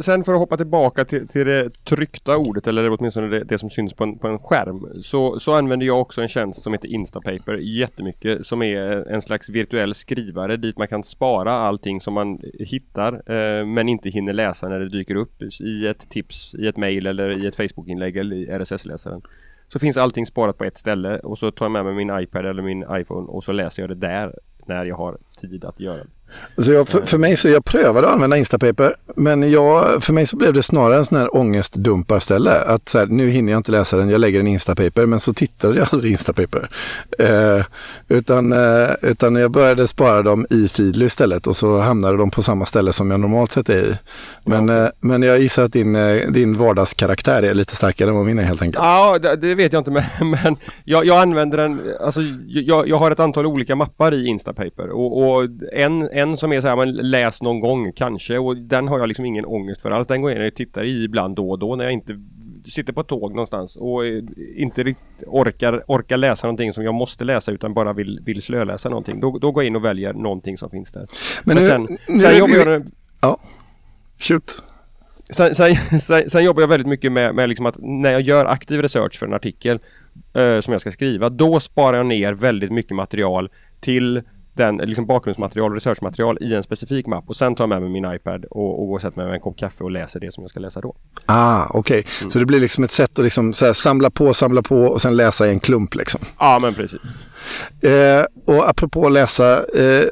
Sen 0.00 0.24
för 0.24 0.32
att 0.32 0.38
hoppa 0.38 0.56
tillbaka 0.56 1.04
till, 1.04 1.28
till 1.28 1.46
det 1.46 1.84
tryckta 1.84 2.36
ordet 2.36 2.66
eller 2.66 2.90
åtminstone 2.90 3.28
det, 3.28 3.44
det 3.44 3.58
som 3.58 3.70
syns 3.70 3.94
på 3.94 4.04
en, 4.04 4.18
på 4.18 4.28
en 4.28 4.38
skärm 4.38 5.02
så, 5.02 5.40
så 5.40 5.54
använder 5.54 5.86
jag 5.86 6.00
också 6.00 6.22
en 6.22 6.28
tjänst 6.28 6.62
som 6.62 6.72
heter 6.72 6.88
Instapaper 6.88 7.54
jättemycket 7.54 8.46
som 8.46 8.62
är 8.62 9.08
en 9.08 9.22
slags 9.22 9.48
virtuell 9.48 9.94
skrivare 9.94 10.56
dit 10.56 10.78
man 10.78 10.88
kan 10.88 11.02
spara 11.02 11.52
allting 11.52 12.00
som 12.00 12.14
man 12.14 12.40
hittar 12.58 13.12
eh, 13.12 13.66
men 13.66 13.88
inte 13.88 14.08
hinner 14.08 14.32
läsa 14.32 14.68
när 14.68 14.78
det 14.80 14.88
dyker 14.88 15.14
upp 15.14 15.42
i 15.60 15.86
ett 15.86 16.10
tips, 16.10 16.54
i 16.54 16.66
ett 16.66 16.76
mail 16.76 17.06
eller 17.06 17.44
i 17.44 17.46
ett 17.46 17.56
Facebookinlägg 17.56 18.16
eller 18.16 18.36
i 18.36 18.46
RSS-läsaren. 18.46 19.22
Så 19.68 19.78
finns 19.78 19.96
allting 19.96 20.26
sparat 20.26 20.58
på 20.58 20.64
ett 20.64 20.78
ställe 20.78 21.18
och 21.18 21.38
så 21.38 21.50
tar 21.50 21.64
jag 21.64 21.72
med 21.72 21.84
mig 21.84 21.94
min 21.94 22.20
iPad 22.20 22.46
eller 22.46 22.62
min 22.62 22.84
iPhone 22.90 23.26
och 23.26 23.44
så 23.44 23.52
läser 23.52 23.82
jag 23.82 23.90
det 23.90 24.06
där 24.06 24.34
när 24.66 24.84
jag 24.84 24.96
har 24.96 25.18
tid 25.48 25.64
att 25.64 25.80
göra 25.80 25.96
det. 25.96 26.10
Så 26.58 26.72
jag, 26.72 26.88
för, 26.88 27.06
för 27.06 27.18
mig 27.18 27.36
så 27.36 27.48
jag 27.48 27.64
prövade 27.64 28.06
att 28.06 28.12
använda 28.12 28.36
Instapaper, 28.36 28.94
men 29.16 29.50
jag, 29.50 30.02
för 30.02 30.12
mig 30.12 30.26
så 30.26 30.36
blev 30.36 30.52
det 30.52 30.62
snarare 30.62 30.98
en 30.98 31.04
sån 31.04 31.18
här 31.18 31.36
ångestdumparställe. 31.36 32.60
Att 32.60 32.88
så 32.88 32.98
här, 32.98 33.06
nu 33.06 33.30
hinner 33.30 33.52
jag 33.52 33.58
inte 33.58 33.72
läsa 33.72 33.96
den, 33.96 34.10
jag 34.10 34.20
lägger 34.20 34.40
en 34.40 34.46
Instapaper, 34.46 35.06
men 35.06 35.20
så 35.20 35.34
tittade 35.34 35.78
jag 35.78 35.88
aldrig 35.92 36.12
Instapaper. 36.12 36.68
Eh, 37.18 37.64
utan, 38.08 38.52
eh, 38.52 38.88
utan 39.02 39.36
jag 39.36 39.50
började 39.50 39.86
spara 39.88 40.22
dem 40.22 40.46
i 40.50 40.68
Feedly 40.68 41.06
istället 41.06 41.46
och 41.46 41.56
så 41.56 41.78
hamnade 41.78 42.16
de 42.16 42.30
på 42.30 42.42
samma 42.42 42.66
ställe 42.66 42.92
som 42.92 43.10
jag 43.10 43.20
normalt 43.20 43.52
sett 43.52 43.68
är 43.68 43.82
i. 43.82 43.96
Men, 44.44 44.68
ja. 44.68 44.84
eh, 44.84 44.90
men 45.00 45.22
jag 45.22 45.40
gissar 45.40 45.62
att 45.62 45.72
din, 45.72 45.96
eh, 45.96 46.30
din 46.30 46.58
vardagskaraktär 46.58 47.42
är 47.42 47.54
lite 47.54 47.76
starkare 47.76 48.08
än 48.08 48.16
vad 48.16 48.24
min 48.26 48.38
är 48.38 48.42
helt 48.42 48.62
enkelt. 48.62 48.84
Ja, 48.84 49.18
det, 49.18 49.36
det 49.36 49.54
vet 49.54 49.72
jag 49.72 49.80
inte, 49.80 49.90
men, 50.20 50.30
men 50.30 50.56
jag, 50.84 51.04
jag 51.04 51.18
använder 51.22 51.58
den, 51.58 51.80
alltså 52.00 52.20
jag, 52.48 52.88
jag 52.88 52.96
har 52.96 53.10
ett 53.10 53.20
antal 53.20 53.46
olika 53.46 53.76
mappar 53.76 54.14
i 54.14 54.26
Instapaper 54.26 54.90
och, 54.90 55.22
och 55.22 55.31
en, 55.72 56.08
en 56.12 56.36
som 56.36 56.52
är 56.52 56.60
så 56.60 56.66
här, 56.66 56.76
man 56.76 56.92
läs 56.92 57.42
någon 57.42 57.60
gång 57.60 57.92
kanske 57.92 58.38
och 58.38 58.56
den 58.56 58.88
har 58.88 58.98
jag 58.98 59.08
liksom 59.08 59.24
ingen 59.24 59.44
ångest 59.44 59.82
för 59.82 59.90
alls. 59.90 60.06
Den 60.06 60.22
går 60.22 60.30
jag 60.30 60.40
in 60.40 60.46
och 60.46 60.54
tittar 60.54 60.84
i 60.84 61.04
ibland 61.04 61.36
då 61.36 61.50
och 61.50 61.58
då 61.58 61.76
när 61.76 61.84
jag 61.84 61.92
inte 61.92 62.20
sitter 62.64 62.92
på 62.92 63.02
tåg 63.02 63.34
någonstans 63.34 63.76
och 63.76 64.06
inte 64.56 64.82
riktigt 64.82 65.24
orkar, 65.26 65.84
orkar 65.86 66.16
läsa 66.16 66.46
någonting 66.46 66.72
som 66.72 66.84
jag 66.84 66.94
måste 66.94 67.24
läsa 67.24 67.52
utan 67.52 67.74
bara 67.74 67.92
vill, 67.92 68.20
vill 68.24 68.42
slöläsa 68.42 68.88
någonting. 68.88 69.20
Då, 69.20 69.38
då 69.38 69.52
går 69.52 69.62
jag 69.62 69.66
in 69.68 69.76
och 69.76 69.84
väljer 69.84 70.12
någonting 70.12 70.58
som 70.58 70.70
finns 70.70 70.92
där. 70.92 71.06
Men, 71.44 71.56
Men 71.56 71.66
sen, 71.66 71.98
nu, 72.08 72.18
sen 72.18 72.38
jobbar 72.38 72.70
jag... 72.70 72.82
Ja, 73.20 73.40
shoot. 74.18 74.62
Sen, 75.30 75.54
sen, 75.54 75.76
sen, 76.00 76.30
sen, 76.30 76.44
jobbar 76.44 76.62
jag 76.62 76.68
väldigt 76.68 76.88
mycket 76.88 77.12
med, 77.12 77.34
med 77.34 77.48
liksom 77.48 77.66
att 77.66 77.76
när 77.78 78.12
jag 78.12 78.20
gör 78.20 78.44
aktiv 78.44 78.82
research 78.82 79.18
för 79.18 79.26
en 79.26 79.34
artikel 79.34 79.78
eh, 80.34 80.60
som 80.60 80.72
jag 80.72 80.80
ska 80.80 80.92
skriva, 80.92 81.28
då 81.28 81.60
sparar 81.60 81.96
jag 81.96 82.06
ner 82.06 82.32
väldigt 82.32 82.72
mycket 82.72 82.96
material 82.96 83.50
till 83.80 84.22
den, 84.54 84.76
liksom 84.76 85.06
bakgrundsmaterial 85.06 85.70
och 85.70 85.74
researchmaterial 85.74 86.38
i 86.40 86.54
en 86.54 86.62
specifik 86.62 87.06
mapp 87.06 87.24
och 87.26 87.36
sen 87.36 87.54
tar 87.54 87.64
jag 87.64 87.68
med 87.68 87.82
mig 87.82 87.90
min 87.90 88.14
iPad 88.14 88.44
och, 88.44 88.80
och 88.80 88.86
går 88.88 88.94
och 88.94 89.00
sätter 89.00 89.16
mig 89.16 89.26
med 89.26 89.34
en 89.34 89.40
kopp 89.40 89.58
kaffe 89.58 89.84
och 89.84 89.90
läser 89.90 90.20
det 90.20 90.32
som 90.32 90.42
jag 90.42 90.50
ska 90.50 90.60
läsa 90.60 90.80
då. 90.80 90.96
Ah, 91.26 91.66
okej. 91.70 91.78
Okay. 91.78 92.12
Mm. 92.20 92.30
Så 92.30 92.38
det 92.38 92.46
blir 92.46 92.60
liksom 92.60 92.84
ett 92.84 92.90
sätt 92.90 93.18
att 93.18 93.24
liksom 93.24 93.52
här, 93.60 93.72
samla 93.72 94.10
på, 94.10 94.34
samla 94.34 94.62
på 94.62 94.76
och 94.76 95.00
sen 95.00 95.16
läsa 95.16 95.46
i 95.46 95.50
en 95.50 95.60
klump 95.60 95.94
liksom? 95.94 96.20
Ja, 96.38 96.58
men 96.62 96.74
precis. 96.74 97.00
Eh, 97.80 98.24
och 98.44 98.68
apropå 98.68 99.06
att 99.06 99.12
läsa, 99.12 99.58
eh, 99.58 100.04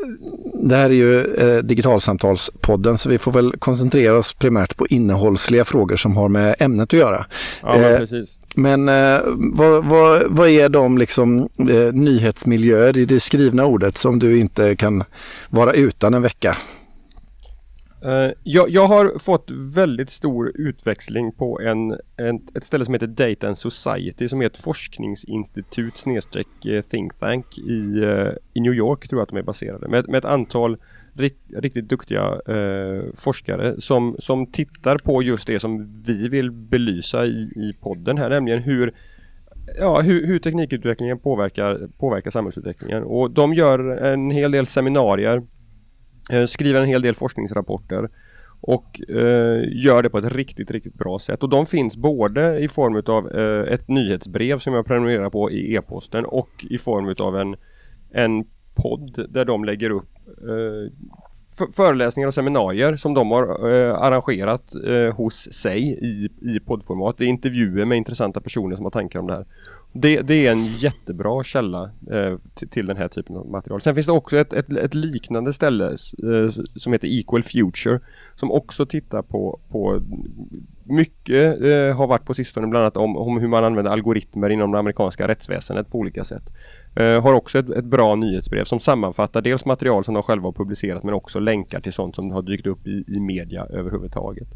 det 0.63 0.77
här 0.77 0.91
är 0.91 0.95
ju 0.95 1.35
eh, 1.35 1.59
digitalsamtalspodden 1.59 2.99
så 2.99 3.09
vi 3.09 3.19
får 3.19 3.33
väl 3.33 3.53
koncentrera 3.59 4.19
oss 4.19 4.33
primärt 4.33 4.77
på 4.77 4.87
innehållsliga 4.87 5.65
frågor 5.65 5.97
som 5.97 6.17
har 6.17 6.29
med 6.29 6.55
ämnet 6.59 6.93
att 6.93 6.99
göra. 6.99 7.27
Ja, 7.63 7.79
men, 7.79 7.93
eh, 7.93 7.99
precis. 7.99 8.39
men 8.55 8.89
eh, 8.89 9.21
vad, 9.37 9.85
vad, 9.85 10.23
vad, 10.27 10.49
är 10.49 10.69
de 10.69 10.99
liksom, 10.99 11.49
eh, 11.59 11.93
nyhetsmiljöer 11.93 12.97
i 12.97 13.05
det 13.05 13.21
skrivna 13.21 13.65
ordet 13.65 13.99
som 13.99 14.19
du 14.19 14.39
inte 14.39 14.77
kan 14.77 15.05
vara 15.49 15.73
utan 15.73 16.15
en 16.15 16.23
vecka? 16.23 16.57
Uh, 18.05 18.33
jag, 18.43 18.71
jag, 18.71 18.87
har 18.87 19.19
fått 19.19 19.51
väldigt 19.75 20.11
stor 20.11 20.53
utväxling 20.55 21.33
på 21.33 21.61
en, 21.61 21.97
en, 22.17 22.41
ett 22.55 22.65
ställe 22.65 22.85
som 22.85 22.95
heter 22.95 23.07
Data 23.07 23.47
and 23.47 23.59
Society 23.59 24.29
som 24.29 24.43
är 24.43 24.47
ett 24.47 24.57
forskningsinstitut 24.57 25.97
snedstreck 25.97 26.67
eh, 26.67 26.83
think 26.83 27.15
tank 27.19 27.59
i, 27.59 27.81
uh, 28.01 28.33
i 28.55 28.61
New 28.61 28.75
York 28.75 29.09
tror 29.09 29.21
jag 29.21 29.23
att 29.23 29.29
de 29.29 29.39
är 29.39 29.43
baserade 29.43 29.89
med, 29.89 30.09
med 30.09 30.19
ett 30.19 30.25
antal 30.25 30.77
rikt, 31.15 31.41
riktigt 31.57 31.89
duktiga 31.89 32.41
forskare 33.15 33.81
som, 33.81 34.17
som 34.19 34.47
tittar 34.47 34.99
på 34.99 35.23
just 35.23 35.47
det 35.47 35.61
som 35.61 36.03
vi 36.07 36.29
vill 36.29 36.51
belysa 36.51 37.25
i, 37.25 37.53
i 37.57 37.77
podden 37.81 38.19
här 38.19 38.31
nämligen 38.31 38.63
hur 38.63 38.95
ja, 39.79 40.01
hur, 40.01 40.27
hur 40.27 40.39
teknikutvecklingen 40.39 41.19
påverkar, 41.19 41.89
påverkar 41.99 42.31
samhällsutvecklingen. 42.31 43.03
Och 43.03 43.31
de 43.31 43.55
gör 43.55 43.79
en 43.97 44.31
hel 44.31 44.53
del 44.53 44.67
seminarier 44.67 45.43
Eh, 46.31 46.47
skriver 46.47 46.81
en 46.81 46.87
hel 46.87 47.03
del 47.03 47.15
forskningsrapporter 47.15 48.09
och 48.61 49.01
eh, 49.09 49.63
gör 49.73 50.03
det 50.03 50.11
på 50.11 50.19
ett 50.19 50.33
riktigt, 50.33 50.71
riktigt 50.71 50.95
bra 50.95 51.19
sätt. 51.19 51.43
Och 51.43 51.49
de 51.49 51.67
finns 51.67 51.97
både 51.97 52.59
i 52.59 52.69
form 52.69 53.03
av 53.07 53.31
eh, 53.31 53.73
ett 53.73 53.89
nyhetsbrev 53.89 54.59
som 54.59 54.75
jag 54.75 54.87
prenumererar 54.87 55.31
på 55.31 55.51
i 55.51 55.75
e-posten 55.75 56.25
och 56.25 56.67
i 56.71 56.79
form 56.79 57.15
av 57.19 57.37
en, 57.37 57.57
en 58.11 58.45
podd 58.75 59.27
där 59.29 59.45
de 59.45 59.65
lägger 59.65 59.91
upp 59.91 60.11
eh, 60.27 60.93
föreläsningar 61.73 62.29
och 62.29 62.35
seminarier 62.35 62.97
som 62.97 63.15
de 63.15 63.31
har 63.31 63.71
eh, 63.71 63.95
arrangerat 63.95 64.75
eh, 64.75 65.15
hos 65.15 65.53
sig 65.53 65.81
i, 65.83 66.29
i 66.41 66.61
poddformat. 66.61 67.19
Det 67.19 67.25
är 67.25 67.29
intervjuer 67.29 67.85
med 67.85 67.99
intressanta 67.99 68.41
personer 68.41 68.77
som 68.77 68.85
har 68.85 68.91
tankar 68.91 69.19
om 69.19 69.27
det 69.27 69.33
här. 69.33 69.47
Det, 69.93 70.21
det 70.21 70.47
är 70.47 70.53
en 70.53 70.67
jättebra 70.67 71.45
källa 71.45 71.91
eh, 72.11 72.39
till, 72.55 72.69
till, 72.69 72.87
den 72.87 72.97
här 72.97 73.09
typen 73.09 73.37
av 73.37 73.51
material. 73.51 73.81
Sen 73.81 73.95
finns 73.95 74.07
det 74.07 74.13
också 74.13 74.37
ett, 74.37 74.53
ett, 74.53 74.77
ett 74.77 74.95
liknande 74.95 75.53
ställe 75.53 75.87
eh, 75.87 76.63
som 76.77 76.93
heter 76.93 77.09
Equal 77.09 77.43
Future 77.43 78.01
som 78.35 78.53
också 78.53 78.87
tittar 78.87 79.23
på, 79.23 79.61
på 79.69 80.03
mycket 80.85 81.63
eh, 81.63 81.97
har 81.97 82.07
varit 82.07 82.25
på 82.25 82.35
sistone 82.35 82.67
bland 82.67 82.83
annat 82.83 82.97
om, 82.97 83.17
om 83.17 83.39
hur 83.39 83.49
man 83.49 83.65
använder 83.65 83.93
algoritmer 83.93 84.51
inom 84.51 84.73
det 84.73 84.79
amerikanska 84.79 85.29
rättsväsendet 85.29 85.91
på 85.91 85.99
olika 85.99 86.25
sätt. 86.25 86.43
Eh, 86.97 87.23
har 87.23 87.35
också 87.35 87.59
ett, 87.59 87.71
ett, 87.71 87.85
bra 87.85 88.15
nyhetsbrev 88.15 88.65
som 88.65 88.81
sammanfattar 88.81 89.43
dels 89.43 89.65
material 89.65 90.05
som 90.05 90.15
de 90.15 90.23
själva 90.23 90.49
har 90.49 90.53
publicerat 90.53 91.05
men 91.05 91.15
också 91.15 91.39
länkar 91.39 91.81
till 91.81 91.93
sånt 91.93 92.15
som 92.15 92.31
har 92.31 92.43
dykt 92.43 92.67
upp 92.67 92.87
i, 92.87 93.05
i 93.09 93.21
media 93.21 93.67
överhuvudtaget. 93.71 94.49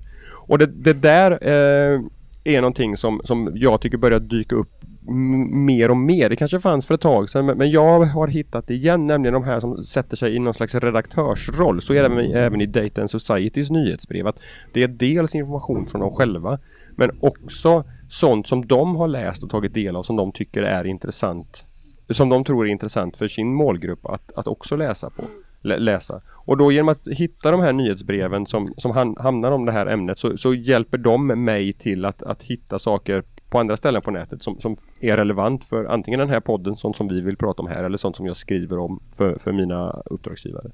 Och 0.47 0.59
det, 0.59 0.67
det 0.67 0.93
där 0.93 1.31
eh, 1.31 2.01
är 2.45 2.61
någonting 2.61 2.97
som, 2.97 3.21
som 3.25 3.53
jag 3.55 3.81
tycker 3.81 3.99
börjar 3.99 4.21
dyka 4.21 4.57
upp 4.57 4.85
mer 5.07 5.91
och 5.91 5.97
mer. 5.97 6.29
Det 6.29 6.37
kanske 6.37 6.61
fanns 6.61 6.87
för 6.87 6.95
ett 6.95 7.01
tag 7.01 7.29
sedan 7.29 7.47
men 7.47 7.71
jag 7.71 8.01
har 8.01 8.29
hittat 8.29 8.67
det 8.67 8.75
igen, 8.75 9.07
nämligen 9.07 9.35
de 9.35 9.45
här 9.45 9.61
som 9.61 9.85
sätter 9.85 10.17
sig 10.17 10.37
i 10.37 10.39
någon 10.39 10.55
slags 10.55 10.75
redaktörsroll. 10.75 11.83
Så 11.83 11.95
är 11.95 12.03
det 12.03 12.07
även, 12.07 12.33
även 12.33 12.61
i 12.61 12.67
Data 12.67 13.01
and 13.01 13.11
Societys 13.11 13.71
nyhetsbrev. 13.71 14.27
Att 14.27 14.41
det 14.73 14.83
är 14.83 14.89
dels 14.89 15.35
information 15.35 15.87
från 15.87 16.01
dem 16.01 16.11
själva 16.11 16.59
men 16.97 17.11
också 17.21 17.85
sånt 18.09 18.47
som 18.47 18.67
de 18.67 18.97
har 18.97 19.09
läst 19.09 19.43
och 19.43 19.51
tagit 19.51 19.75
del 19.75 19.97
av 19.97 20.03
som 20.03 20.17
de 20.17 20.33
tycker 20.33 20.63
är 20.63 20.87
intressant. 20.87 21.65
Som 22.11 22.29
de 22.29 22.45
tror 22.45 22.67
är 22.67 22.71
intressant 22.71 23.17
för 23.17 23.29
sin 23.29 23.55
målgrupp 23.55 24.07
att, 24.07 24.33
att 24.37 24.49
också 24.49 24.77
läsa 24.77 25.11
på 25.11 25.23
läsa. 25.65 26.21
Och 26.29 26.57
då 26.57 26.73
genom 26.73 26.89
att 26.89 27.09
hitta 27.09 27.51
de 27.51 27.61
här 27.61 27.73
nyhetsbreven 27.73 28.47
som, 28.47 28.75
som 28.77 29.15
hamnar 29.19 29.53
om 29.53 29.65
det 29.65 29.73
här 29.73 29.87
ämnet 29.87 30.19
så, 30.19 30.37
så 30.37 30.55
hjälper 30.55 30.99
de 30.99 31.27
mig 31.27 31.73
till 31.73 32.05
att, 32.05 32.23
att 32.23 32.43
hitta 32.43 32.79
saker 32.79 33.23
på 33.51 33.59
andra 33.59 33.77
ställen 33.77 34.03
på 34.03 34.11
nätet 34.11 34.43
som, 34.43 34.61
som 34.61 34.77
är 35.01 35.17
relevant 35.17 35.65
för 35.65 35.85
antingen 35.85 36.21
den 36.21 36.31
här 36.31 36.41
podden, 36.41 36.77
sånt 36.77 36.97
som 36.97 37.09
vi 37.09 37.21
vill 37.21 37.37
prata 37.37 37.63
om 37.63 37.69
här 37.69 37.85
eller 37.85 37.97
sånt 37.97 38.17
som 38.17 38.27
jag 38.27 38.37
skriver 38.37 38.79
om 38.79 39.03
för, 39.17 39.39
för 39.39 39.53
mina 39.53 39.91
uppdragsgivare. 39.91 40.71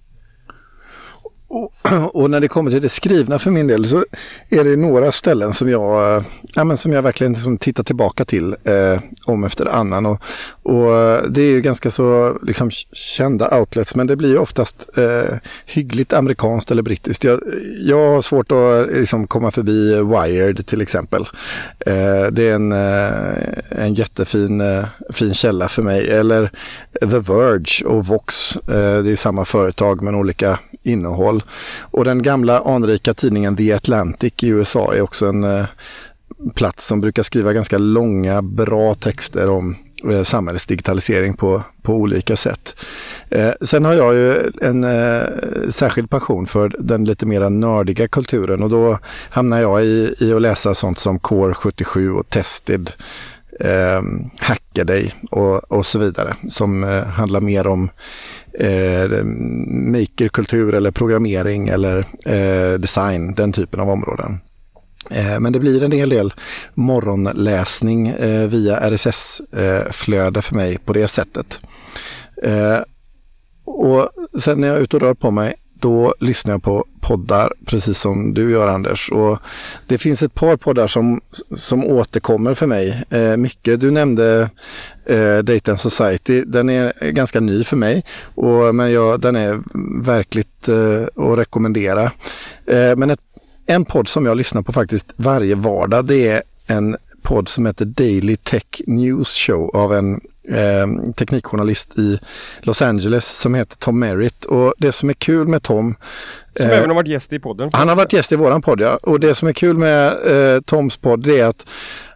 Och, 1.50 1.72
och, 2.14 2.30
när 2.30 2.40
det 2.40 2.48
kommer 2.48 2.70
till 2.70 2.82
det 2.82 2.88
skrivna 2.88 3.38
för 3.38 3.50
min 3.50 3.66
del 3.66 3.84
så 3.84 4.04
är 4.48 4.64
det 4.64 4.76
några 4.76 5.12
ställen 5.12 5.52
som 5.52 5.68
jag, 5.68 6.16
eh, 6.16 6.22
ja, 6.54 6.64
men 6.64 6.76
som 6.76 6.92
jag 6.92 7.02
verkligen 7.02 7.32
liksom 7.32 7.58
tittar 7.58 7.82
tillbaka 7.82 8.24
till 8.24 8.56
eh, 8.64 9.00
om 9.24 9.44
efter 9.44 9.66
annan. 9.66 10.06
Och, 10.06 10.22
och, 10.62 10.96
eh, 10.96 11.22
det 11.22 11.42
är 11.42 11.50
ju 11.50 11.60
ganska 11.60 11.90
så 11.90 12.38
liksom, 12.42 12.70
kända 12.92 13.58
outlets 13.58 13.94
men 13.94 14.06
det 14.06 14.16
blir 14.16 14.28
ju 14.28 14.38
oftast 14.38 14.88
eh, 14.96 15.36
hyggligt 15.66 16.12
amerikanskt 16.12 16.70
eller 16.70 16.82
brittiskt. 16.82 17.24
Jag, 17.24 17.40
jag 17.80 18.10
har 18.10 18.22
svårt 18.22 18.52
att 18.52 18.88
eh, 18.88 18.98
liksom, 18.98 19.26
komma 19.26 19.50
förbi 19.50 19.94
Wired 19.94 20.66
till 20.66 20.80
exempel. 20.80 21.22
Eh, 21.86 22.26
det 22.30 22.48
är 22.48 22.54
en, 22.54 22.72
eh, 22.72 23.84
en 23.84 23.94
jättefin 23.94 24.62
fin 25.10 25.34
källa 25.34 25.68
för 25.68 25.82
mig. 25.82 26.10
Eller 26.10 26.50
The 27.00 27.18
Verge 27.18 27.86
och 27.86 28.06
Vox. 28.06 28.58
det 28.66 29.10
är 29.10 29.16
samma 29.16 29.44
företag 29.44 30.02
men 30.02 30.14
olika 30.14 30.58
innehåll. 30.82 31.39
Och 31.80 32.04
den 32.04 32.22
gamla 32.22 32.60
anrika 32.60 33.14
tidningen 33.14 33.56
The 33.56 33.72
Atlantic 33.72 34.32
i 34.42 34.48
USA 34.48 34.94
är 34.94 35.00
också 35.00 35.26
en 35.26 35.44
eh, 35.44 35.64
plats 36.54 36.86
som 36.86 37.00
brukar 37.00 37.22
skriva 37.22 37.52
ganska 37.52 37.78
långa, 37.78 38.42
bra 38.42 38.94
texter 38.94 39.48
om 39.48 39.76
eh, 40.10 40.22
samhällets 40.22 40.66
digitalisering 40.66 41.34
på, 41.34 41.62
på 41.82 41.94
olika 41.94 42.36
sätt. 42.36 42.84
Eh, 43.28 43.50
sen 43.60 43.84
har 43.84 43.94
jag 43.94 44.14
ju 44.14 44.52
en 44.60 44.84
eh, 44.84 45.22
särskild 45.70 46.10
passion 46.10 46.46
för 46.46 46.76
den 46.78 47.04
lite 47.04 47.26
mera 47.26 47.48
nördiga 47.48 48.08
kulturen. 48.08 48.62
Och 48.62 48.70
då 48.70 48.98
hamnar 49.30 49.60
jag 49.60 49.84
i, 49.84 50.14
i 50.18 50.32
att 50.32 50.42
läsa 50.42 50.74
sånt 50.74 50.98
som 50.98 51.18
Core 51.18 51.54
77 51.54 52.12
och 52.12 52.28
Tested 52.28 52.90
eh, 53.60 54.02
dig 54.84 55.14
och, 55.30 55.72
och 55.72 55.86
så 55.86 55.98
vidare 55.98 56.34
som 56.48 56.84
eh, 56.84 57.04
handlar 57.04 57.40
mer 57.40 57.66
om 57.66 57.90
eh, 58.54 59.24
makerkultur 59.92 60.74
eller 60.74 60.90
programmering 60.90 61.68
eller 61.68 61.98
eh, 62.26 62.78
design, 62.78 63.34
den 63.34 63.52
typen 63.52 63.80
av 63.80 63.90
områden. 63.90 64.40
Eh, 65.10 65.40
men 65.40 65.52
det 65.52 65.60
blir 65.60 65.82
en 65.82 65.92
hel 65.92 66.08
del 66.08 66.32
morgonläsning 66.74 68.08
eh, 68.08 68.48
via 68.48 68.90
RSS-flöde 68.90 70.38
eh, 70.38 70.42
för 70.42 70.54
mig 70.54 70.78
på 70.78 70.92
det 70.92 71.08
sättet. 71.08 71.58
Och 73.64 74.08
sen 74.40 74.60
när 74.60 74.68
jag 74.68 74.76
är 74.76 74.80
ute 74.80 74.96
och 74.96 75.02
rör 75.02 75.14
på 75.14 75.30
mig, 75.30 75.54
då 75.80 76.14
lyssnar 76.20 76.52
jag 76.54 76.62
på 76.62 76.84
poddar, 77.10 77.52
precis 77.66 77.98
som 77.98 78.34
du 78.34 78.50
gör 78.50 78.68
Anders. 78.68 79.10
Och 79.10 79.38
det 79.86 79.98
finns 79.98 80.22
ett 80.22 80.34
par 80.34 80.56
poddar 80.56 80.86
som, 80.86 81.20
som 81.54 81.84
återkommer 81.84 82.54
för 82.54 82.66
mig 82.66 83.04
eh, 83.10 83.36
mycket. 83.36 83.80
Du 83.80 83.90
nämnde 83.90 84.50
eh, 85.06 85.38
Date 85.38 85.70
and 85.70 85.80
Society. 85.80 86.44
Den 86.44 86.70
är 86.70 87.10
ganska 87.10 87.40
ny 87.40 87.64
för 87.64 87.76
mig, 87.76 88.04
och, 88.34 88.74
men 88.74 88.92
jag, 88.92 89.20
den 89.20 89.36
är 89.36 89.60
verkligt 90.04 90.68
eh, 90.68 91.24
att 91.24 91.38
rekommendera. 91.38 92.02
Eh, 92.66 92.96
men 92.96 93.10
ett, 93.10 93.20
en 93.66 93.84
podd 93.84 94.08
som 94.08 94.26
jag 94.26 94.36
lyssnar 94.36 94.62
på 94.62 94.72
faktiskt 94.72 95.06
varje 95.16 95.54
vardag, 95.54 96.06
det 96.06 96.28
är 96.28 96.42
en 96.66 96.96
podd 97.22 97.48
som 97.48 97.66
heter 97.66 97.84
Daily 97.84 98.36
Tech 98.36 98.80
News 98.86 99.28
Show 99.28 99.76
av 99.76 99.94
en 99.94 100.20
eh, 100.50 101.12
teknikjournalist 101.16 101.98
i 101.98 102.18
Los 102.60 102.82
Angeles 102.82 103.38
som 103.38 103.54
heter 103.54 103.76
Tom 103.76 103.98
Merritt. 103.98 104.44
Och 104.44 104.74
det 104.78 104.92
som 104.92 105.10
är 105.10 105.14
kul 105.14 105.48
med 105.48 105.62
Tom... 105.62 105.94
Som 106.56 106.66
eh, 106.66 106.78
även 106.78 106.90
har 106.90 106.94
varit 106.96 107.08
gäst 107.08 107.32
i 107.32 107.38
podden. 107.38 107.70
Han 107.72 107.88
har 107.88 107.96
varit 107.96 108.12
gäst 108.12 108.32
i 108.32 108.36
våran 108.36 108.62
podd 108.62 108.80
ja. 108.80 108.98
Och 109.02 109.20
det 109.20 109.34
som 109.34 109.48
är 109.48 109.52
kul 109.52 109.76
med 109.76 110.06
eh, 110.06 110.60
Toms 110.60 110.96
podd 110.96 111.26
är 111.26 111.44
att 111.44 111.66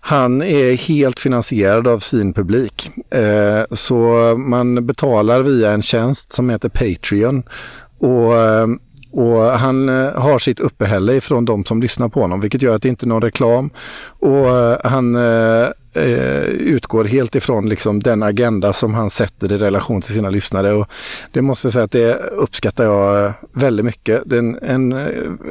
han 0.00 0.42
är 0.42 0.76
helt 0.76 1.20
finansierad 1.20 1.86
av 1.86 1.98
sin 1.98 2.32
publik. 2.32 2.90
Eh, 3.10 3.64
så 3.70 3.96
man 4.38 4.86
betalar 4.86 5.40
via 5.40 5.70
en 5.70 5.82
tjänst 5.82 6.32
som 6.32 6.50
heter 6.50 6.68
Patreon. 6.68 7.42
Och 7.98 8.36
eh, 8.36 8.66
och 9.16 9.42
han 9.42 9.88
eh, 9.88 10.12
har 10.14 10.38
sitt 10.38 10.60
uppehälle 10.60 11.14
ifrån 11.14 11.44
de 11.44 11.64
som 11.64 11.82
lyssnar 11.82 12.08
på 12.08 12.20
honom, 12.20 12.40
vilket 12.40 12.62
gör 12.62 12.74
att 12.74 12.82
det 12.82 12.88
inte 12.88 13.06
är 13.06 13.08
någon 13.08 13.22
reklam. 13.22 13.70
Och 14.06 14.48
eh, 14.48 14.78
han 14.84 15.14
eh, 15.14 15.68
eh, 15.92 16.44
utgår 16.44 17.04
helt 17.04 17.34
ifrån 17.34 17.68
liksom 17.68 18.00
den 18.00 18.22
agenda 18.22 18.72
som 18.72 18.94
han 18.94 19.10
sätter 19.10 19.52
i 19.52 19.58
relation 19.58 20.02
till 20.02 20.14
sina 20.14 20.30
lyssnare. 20.30 20.72
Och 20.72 20.86
det 21.32 21.42
måste 21.42 21.66
jag 21.66 21.72
säga 21.72 21.84
att 21.84 21.92
det 21.92 22.14
uppskattar 22.16 22.84
jag 22.84 23.32
väldigt 23.52 23.86
mycket. 23.86 24.22
Det 24.26 24.36
är 24.36 24.38
en, 24.38 24.58
en, 24.62 24.92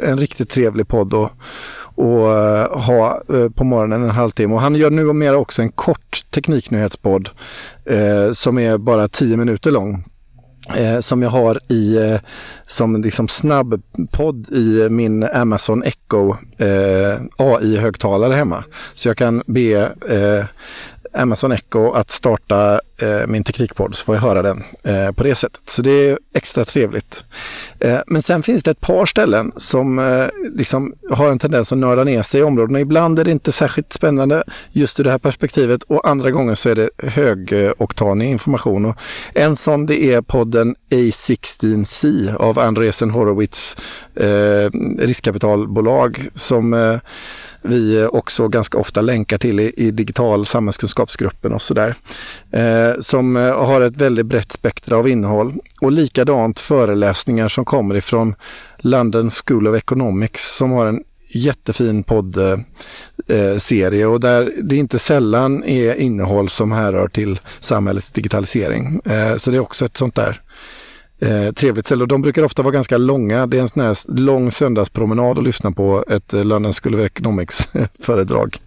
en 0.03 0.17
riktigt 0.17 0.49
trevlig 0.49 0.87
podd 0.87 1.13
att 1.13 1.31
att 1.95 2.85
ha 2.85 3.21
på 3.55 3.63
morgonen 3.63 4.03
en 4.03 4.09
halvtimme. 4.09 4.55
Och 4.55 4.61
han 4.61 4.75
gör 4.75 4.89
nu 4.89 5.07
och 5.07 5.15
mer 5.15 5.35
också 5.35 5.61
en 5.61 5.71
kort 5.71 6.25
tekniknyhetspodd 6.31 7.29
eh, 7.85 8.31
som 8.31 8.59
är 8.59 8.77
bara 8.77 9.07
tio 9.07 9.37
minuter 9.37 9.71
lång 9.71 10.03
Eh, 10.69 10.99
som 10.99 11.21
jag 11.21 11.29
har 11.29 11.59
i 11.69 11.97
eh, 11.97 12.19
som 12.67 13.01
liksom 13.01 13.27
snabbpodd 13.27 14.49
i 14.51 14.89
min 14.89 15.23
Amazon 15.23 15.83
Echo 15.83 16.35
eh, 16.57 17.21
AI-högtalare 17.37 18.33
hemma. 18.33 18.63
Så 18.95 19.07
jag 19.07 19.17
kan 19.17 19.43
be 19.45 19.93
eh, 20.09 20.45
Amazon 21.13 21.51
Echo 21.51 21.91
att 21.91 22.11
starta 22.11 22.81
eh, 23.01 23.27
min 23.27 23.43
teknikpodd 23.43 23.95
så 23.95 24.05
får 24.05 24.15
jag 24.15 24.21
höra 24.21 24.41
den 24.41 24.63
eh, 24.83 25.11
på 25.11 25.23
det 25.23 25.35
sättet. 25.35 25.61
Så 25.65 25.81
det 25.81 26.09
är 26.09 26.17
extra 26.33 26.65
trevligt. 26.65 27.23
Eh, 27.79 27.99
men 28.07 28.21
sen 28.21 28.43
finns 28.43 28.63
det 28.63 28.71
ett 28.71 28.81
par 28.81 29.05
ställen 29.05 29.51
som 29.57 29.99
eh, 29.99 30.27
liksom 30.55 30.93
har 31.09 31.29
en 31.29 31.39
tendens 31.39 31.71
att 31.71 31.77
nörda 31.77 32.03
ner 32.03 32.23
sig 32.23 32.39
i 32.39 32.43
områdena. 32.43 32.79
Ibland 32.79 33.19
är 33.19 33.23
det 33.23 33.31
inte 33.31 33.51
särskilt 33.51 33.93
spännande 33.93 34.43
just 34.71 34.99
ur 34.99 35.03
det 35.03 35.11
här 35.11 35.17
perspektivet 35.17 35.83
och 35.83 36.07
andra 36.07 36.31
gånger 36.31 36.55
så 36.55 36.69
är 36.69 36.75
det 36.75 36.89
högoktanig 36.97 38.31
information. 38.31 38.85
Och 38.85 38.95
en 39.33 39.55
sån 39.55 39.85
det 39.85 40.03
är 40.03 40.21
podden 40.21 40.75
A16C 40.89 42.35
av 42.35 42.59
Andresen 42.59 43.09
Horowitz 43.09 43.77
eh, 44.15 44.69
riskkapitalbolag 44.99 46.27
som 46.35 46.73
eh, 46.73 46.97
vi 47.63 48.07
också 48.11 48.47
ganska 48.47 48.77
ofta 48.77 49.01
länkar 49.01 49.37
till 49.37 49.59
i, 49.59 49.73
i 49.77 49.91
digital 49.91 50.45
samhällskunskapsgruppen 50.45 51.53
och 51.53 51.61
sådär. 51.61 51.95
Eh, 52.51 52.91
som 52.99 53.37
eh, 53.37 53.65
har 53.65 53.81
ett 53.81 53.97
väldigt 53.97 54.25
brett 54.25 54.51
spektra 54.51 54.97
av 54.97 55.07
innehåll 55.07 55.53
och 55.81 55.91
likadant 55.91 56.59
föreläsningar 56.59 57.47
som 57.47 57.65
kommer 57.65 57.95
ifrån 57.95 58.35
London 58.77 59.29
School 59.29 59.67
of 59.67 59.77
Economics 59.77 60.55
som 60.55 60.71
har 60.71 60.85
en 60.85 61.03
jättefin 61.35 62.03
poddserie 62.03 64.01
eh, 64.01 64.07
eh 64.07 64.11
och 64.11 64.19
där 64.19 64.53
det 64.63 64.75
inte 64.75 64.99
sällan 64.99 65.63
är 65.63 65.95
innehåll 65.95 66.49
som 66.49 66.71
härrör 66.71 67.07
till 67.07 67.39
samhällets 67.59 68.11
digitalisering. 68.11 68.99
Eh, 69.05 69.35
så 69.37 69.51
det 69.51 69.57
är 69.57 69.61
också 69.61 69.85
ett 69.85 69.97
sånt 69.97 70.15
där 70.15 70.41
Eh, 71.19 71.51
trevligt 71.53 71.85
ställe 71.85 72.01
och 72.01 72.07
de 72.07 72.21
brukar 72.21 72.43
ofta 72.43 72.61
vara 72.61 72.73
ganska 72.73 72.97
långa. 72.97 73.47
Det 73.47 73.57
är 73.57 73.61
en 73.61 73.69
sån 73.69 73.83
här 73.83 73.97
lång 74.19 74.51
söndagspromenad 74.51 75.37
att 75.37 75.43
lyssna 75.43 75.71
på 75.71 76.05
ett 76.09 76.33
eh, 76.33 76.45
London 76.45 76.73
School 76.73 76.95
of 76.95 77.01
Economics 77.01 77.69
föredrag. 77.99 78.57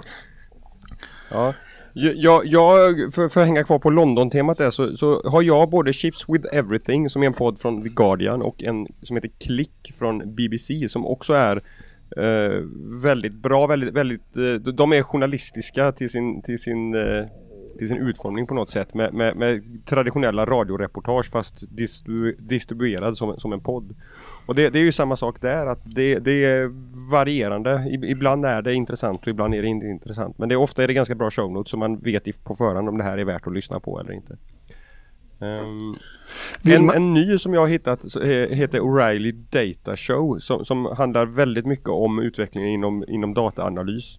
Ja, 1.30 1.54
jag, 1.98 2.46
jag, 2.46 3.14
för, 3.14 3.28
för 3.28 3.40
att 3.40 3.46
hänga 3.46 3.64
kvar 3.64 3.78
på 3.78 3.90
London-temat 3.90 4.58
där 4.58 4.70
så, 4.70 4.96
så, 4.96 5.30
har 5.30 5.42
jag 5.42 5.70
både 5.70 5.92
Chips 5.92 6.24
with 6.28 6.56
Everything 6.56 7.10
som 7.10 7.22
är 7.22 7.26
en 7.26 7.32
podd 7.32 7.60
från 7.60 7.82
The 7.82 7.88
Guardian 7.88 8.42
och 8.42 8.62
en 8.62 8.86
som 9.02 9.16
heter 9.16 9.30
Click 9.38 9.92
från 9.98 10.34
BBC 10.34 10.88
som 10.88 11.06
också 11.06 11.32
är 11.32 11.56
eh, 12.16 12.62
väldigt 13.02 13.34
bra, 13.34 13.66
väldigt, 13.66 13.94
väldigt, 13.94 14.36
eh, 14.36 14.72
de 14.72 14.92
är 14.92 15.02
journalistiska 15.02 15.92
till 15.92 16.10
sin, 16.10 16.42
till 16.42 16.58
sin 16.58 16.94
eh, 16.94 17.26
till 17.76 17.88
sin 17.88 17.98
utformning 17.98 18.46
på 18.46 18.54
något 18.54 18.70
sätt 18.70 18.94
med, 18.94 19.14
med, 19.14 19.36
med 19.36 19.62
traditionella 19.86 20.46
radioreportage 20.46 21.30
fast 21.30 21.64
distribu 21.76 22.36
distribuerad 22.38 23.16
som, 23.16 23.40
som 23.40 23.52
en 23.52 23.60
podd. 23.60 23.94
Och 24.46 24.54
det, 24.54 24.70
det, 24.70 24.78
är 24.78 24.82
ju 24.82 24.92
samma 24.92 25.16
sak 25.16 25.40
där 25.40 25.66
att 25.66 25.80
det, 25.84 26.18
det, 26.18 26.44
är 26.44 26.70
varierande. 27.10 27.98
Ibland 28.06 28.44
är 28.44 28.62
det 28.62 28.74
intressant 28.74 29.22
och 29.22 29.28
ibland 29.28 29.54
är 29.54 29.62
det 29.62 29.68
inte 29.68 29.86
intressant. 29.86 30.38
Men 30.38 30.48
det, 30.48 30.56
ofta 30.56 30.82
är 30.82 30.86
det 30.86 30.94
ganska 30.94 31.14
bra 31.14 31.30
show 31.30 31.52
notes 31.52 31.70
så 31.70 31.76
man 31.76 31.98
vet 31.98 32.44
på 32.44 32.54
förhand 32.54 32.88
om 32.88 32.98
det 32.98 33.04
här 33.04 33.18
är 33.18 33.24
värt 33.24 33.46
att 33.46 33.52
lyssna 33.52 33.80
på 33.80 34.00
eller 34.00 34.12
inte. 34.12 34.36
Um, 35.38 35.94
en, 36.62 36.90
en, 36.90 37.14
ny 37.14 37.38
som 37.38 37.54
jag 37.54 37.60
har 37.60 37.68
hittat 37.68 38.04
heter 38.50 38.80
O'Reilly 38.80 39.32
Data 39.32 39.96
Show 39.96 40.38
som, 40.38 40.64
som 40.64 40.84
handlar 40.84 41.26
väldigt 41.26 41.66
mycket 41.66 41.88
om 41.88 42.18
utvecklingen 42.18 42.70
inom, 42.70 43.04
inom 43.08 43.34
dataanalys. 43.34 44.18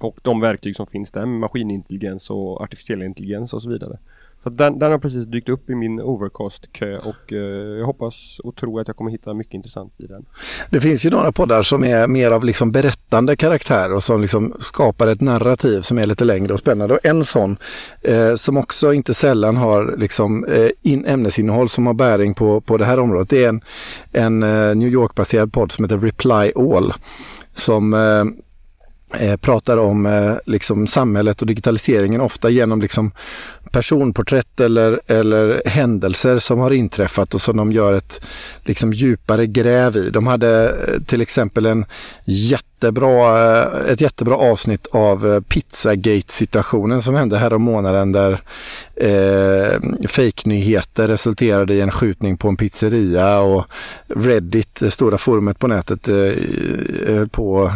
Och 0.00 0.18
de 0.22 0.40
verktyg 0.40 0.76
som 0.76 0.86
finns 0.86 1.10
där 1.10 1.26
med 1.26 1.40
maskinintelligens 1.40 2.30
och 2.30 2.60
artificiell 2.60 3.02
intelligens 3.02 3.54
och 3.54 3.62
så 3.62 3.68
vidare. 3.68 3.98
Så 4.42 4.50
den, 4.50 4.78
den 4.78 4.90
har 4.90 4.98
precis 4.98 5.26
dykt 5.26 5.48
upp 5.48 5.70
i 5.70 5.74
min 5.74 6.00
Overcast-kö 6.00 6.96
och 6.96 7.32
eh, 7.32 7.78
jag 7.78 7.86
hoppas 7.86 8.40
och 8.44 8.56
tror 8.56 8.80
att 8.80 8.88
jag 8.88 8.96
kommer 8.96 9.10
hitta 9.10 9.34
mycket 9.34 9.54
intressant 9.54 9.92
i 9.96 10.06
den. 10.06 10.26
Det 10.70 10.80
finns 10.80 11.04
ju 11.04 11.10
några 11.10 11.32
poddar 11.32 11.62
som 11.62 11.84
är 11.84 12.06
mer 12.06 12.30
av 12.30 12.44
liksom 12.44 12.72
berättande 12.72 13.36
karaktär 13.36 13.92
och 13.92 14.02
som 14.02 14.20
liksom 14.20 14.54
skapar 14.58 15.06
ett 15.06 15.20
narrativ 15.20 15.80
som 15.80 15.98
är 15.98 16.06
lite 16.06 16.24
längre 16.24 16.52
och 16.52 16.58
spännande. 16.58 16.94
Och 16.94 17.06
en 17.06 17.24
sån 17.24 17.56
eh, 18.02 18.34
som 18.34 18.56
också 18.56 18.92
inte 18.92 19.14
sällan 19.14 19.56
har 19.56 19.94
liksom, 19.98 20.44
eh, 20.44 20.68
in, 20.82 21.04
ämnesinnehåll 21.04 21.68
som 21.68 21.86
har 21.86 21.94
bäring 21.94 22.34
på, 22.34 22.60
på 22.60 22.76
det 22.76 22.84
här 22.84 22.98
området. 22.98 23.28
Det 23.30 23.44
är 23.44 23.48
en, 23.48 23.60
en 24.12 24.42
eh, 24.42 24.74
New 24.74 24.88
York-baserad 24.88 25.52
podd 25.52 25.72
som 25.72 25.84
heter 25.84 25.98
Reply 25.98 26.52
All 26.56 26.92
som 27.54 27.94
eh, 27.94 28.24
eh, 29.14 29.36
pratar 29.36 29.76
om 29.76 30.06
eh, 30.06 30.34
liksom 30.46 30.86
samhället 30.86 31.40
och 31.40 31.46
digitaliseringen 31.46 32.20
ofta 32.20 32.50
genom 32.50 32.80
liksom 32.80 33.12
personporträtt 33.70 34.60
eller, 34.60 35.00
eller 35.06 35.62
händelser 35.66 36.38
som 36.38 36.58
har 36.58 36.70
inträffat 36.70 37.34
och 37.34 37.40
som 37.40 37.56
de 37.56 37.72
gör 37.72 37.92
ett 37.92 38.20
liksom 38.64 38.92
djupare 38.92 39.46
gräv 39.46 39.96
i. 39.96 40.10
De 40.10 40.26
hade 40.26 40.68
eh, 40.68 41.02
till 41.02 41.20
exempel 41.20 41.66
en 41.66 41.84
jätte 42.24 42.75
jättebra, 42.76 43.62
eh, 43.62 43.92
ett 43.92 44.00
jättebra 44.00 44.36
avsnitt 44.36 44.86
av 44.92 45.26
eh, 45.26 45.40
Pizzagate-situationen 45.40 47.02
som 47.02 47.14
hände 47.14 47.38
här 47.38 47.52
om 47.52 47.62
månaden 47.62 48.12
där 48.12 48.40
eh, 48.96 49.80
fejknyheter 50.08 51.08
resulterade 51.08 51.74
i 51.74 51.80
en 51.80 51.90
skjutning 51.90 52.36
på 52.36 52.48
en 52.48 52.56
pizzeria 52.56 53.40
och 53.40 53.64
Reddit, 54.06 54.74
det 54.80 54.90
stora 54.90 55.18
forumet 55.18 55.58
på 55.58 55.66
nätet, 55.66 56.08
eh, 56.08 57.26
på, 57.30 57.72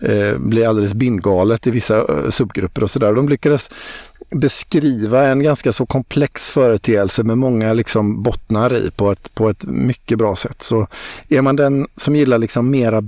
eh, 0.00 0.38
blev 0.38 0.68
alldeles 0.68 0.94
bindgalet 0.94 1.66
i 1.66 1.70
vissa 1.70 1.98
eh, 1.98 2.28
subgrupper 2.30 2.82
och 2.82 2.90
sådär. 2.90 3.12
De 3.12 3.28
lyckades 3.28 3.70
beskriva 4.30 5.26
en 5.26 5.42
ganska 5.42 5.72
så 5.72 5.86
komplex 5.86 6.50
företeelse 6.50 7.22
med 7.22 7.38
många 7.38 7.72
liksom 7.72 8.22
bottnar 8.22 8.76
i 8.76 8.90
på 8.90 9.10
ett, 9.10 9.34
på 9.34 9.48
ett 9.48 9.64
mycket 9.64 10.18
bra 10.18 10.36
sätt. 10.36 10.62
Så 10.62 10.86
är 11.28 11.42
man 11.42 11.56
den 11.56 11.86
som 11.96 12.16
gillar 12.16 12.38
liksom 12.38 12.70
mera 12.70 13.02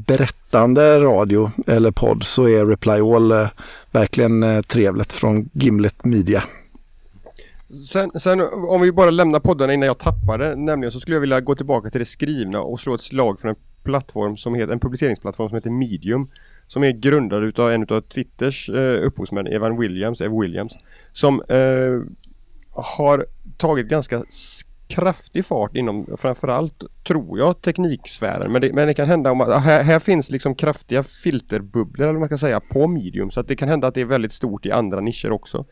berättande 0.51 1.01
radio 1.01 1.51
eller 1.67 1.91
podd 1.91 2.25
så 2.25 2.49
är 2.49 2.67
Reply 2.67 3.01
All 3.01 3.33
eh, 3.33 3.49
verkligen 3.91 4.43
eh, 4.43 4.61
trevligt 4.61 5.13
från 5.13 5.51
Gimlet 5.53 6.05
Media. 6.05 6.43
Sen, 7.89 8.11
sen, 8.21 8.41
om 8.69 8.81
vi 8.81 8.93
bara 8.93 9.11
lämnar 9.11 9.41
poddarna 9.41 9.73
innan 9.73 9.87
jag 9.87 9.99
tappar 9.99 10.39
det, 10.39 10.57
nämligen 10.57 10.93
så 10.93 11.01
skulle 11.01 11.17
jag 11.17 11.21
vilja 11.21 11.41
gå 11.41 11.55
tillbaka 11.55 11.91
till 11.91 11.99
det 11.99 12.05
skrivna 12.05 12.61
och 12.61 12.81
slå 12.81 12.95
ett 12.95 13.01
slag 13.01 13.41
för 13.41 13.49
en 13.49 13.57
plattform 13.83 14.37
som 14.37 14.55
heter, 14.55 14.73
en 14.73 14.81
publiceringsplattform 14.81 15.49
som 15.49 15.55
heter 15.57 15.71
Medium. 15.71 16.27
Som 16.67 16.85
är 16.85 16.91
grundad 16.91 17.45
utav 17.45 17.71
en 17.73 17.83
utav 17.83 18.01
Twitters 18.01 18.69
eh, 18.69 19.07
upphovsmän, 19.07 19.47
Evan 19.47 19.81
Williams, 19.81 20.21
Ev 20.21 20.41
Williams. 20.41 20.73
Som 21.13 21.43
eh, 21.49 22.13
har 22.71 23.27
tagit 23.57 23.89
ganska 23.89 24.23
kraftig 24.89 25.45
fart 25.45 25.77
inom 25.77 26.07
framförallt, 26.17 26.83
tror 27.07 27.39
jag, 27.39 27.63
tekniksfären. 27.63 28.53
Men 28.53 28.61
det, 28.61 28.73
men 28.73 28.87
det 28.87 28.95
kan 28.95 29.09
hända 29.09 29.33
om 29.33 29.41
att 29.41 29.63
här, 29.63 29.83
här, 29.83 29.99
finns 29.99 30.31
liksom 30.31 30.55
kraftiga 30.55 31.03
filterbubblor 31.03 32.09
eller 32.09 32.19
man 32.19 32.29
kan 32.29 32.39
säga 32.39 32.61
på 32.61 32.87
medium. 32.87 33.31
Så 33.31 33.41
att 33.41 33.49
det 33.49 33.57
kan 33.57 33.69
hända 33.69 33.87
att 33.87 33.95
det 33.95 34.01
är 34.01 34.05
väldigt 34.05 34.33
stort 34.33 34.67
i 34.67 34.73
andra 34.73 35.01
nischer 35.01 35.33
också. 35.33 35.67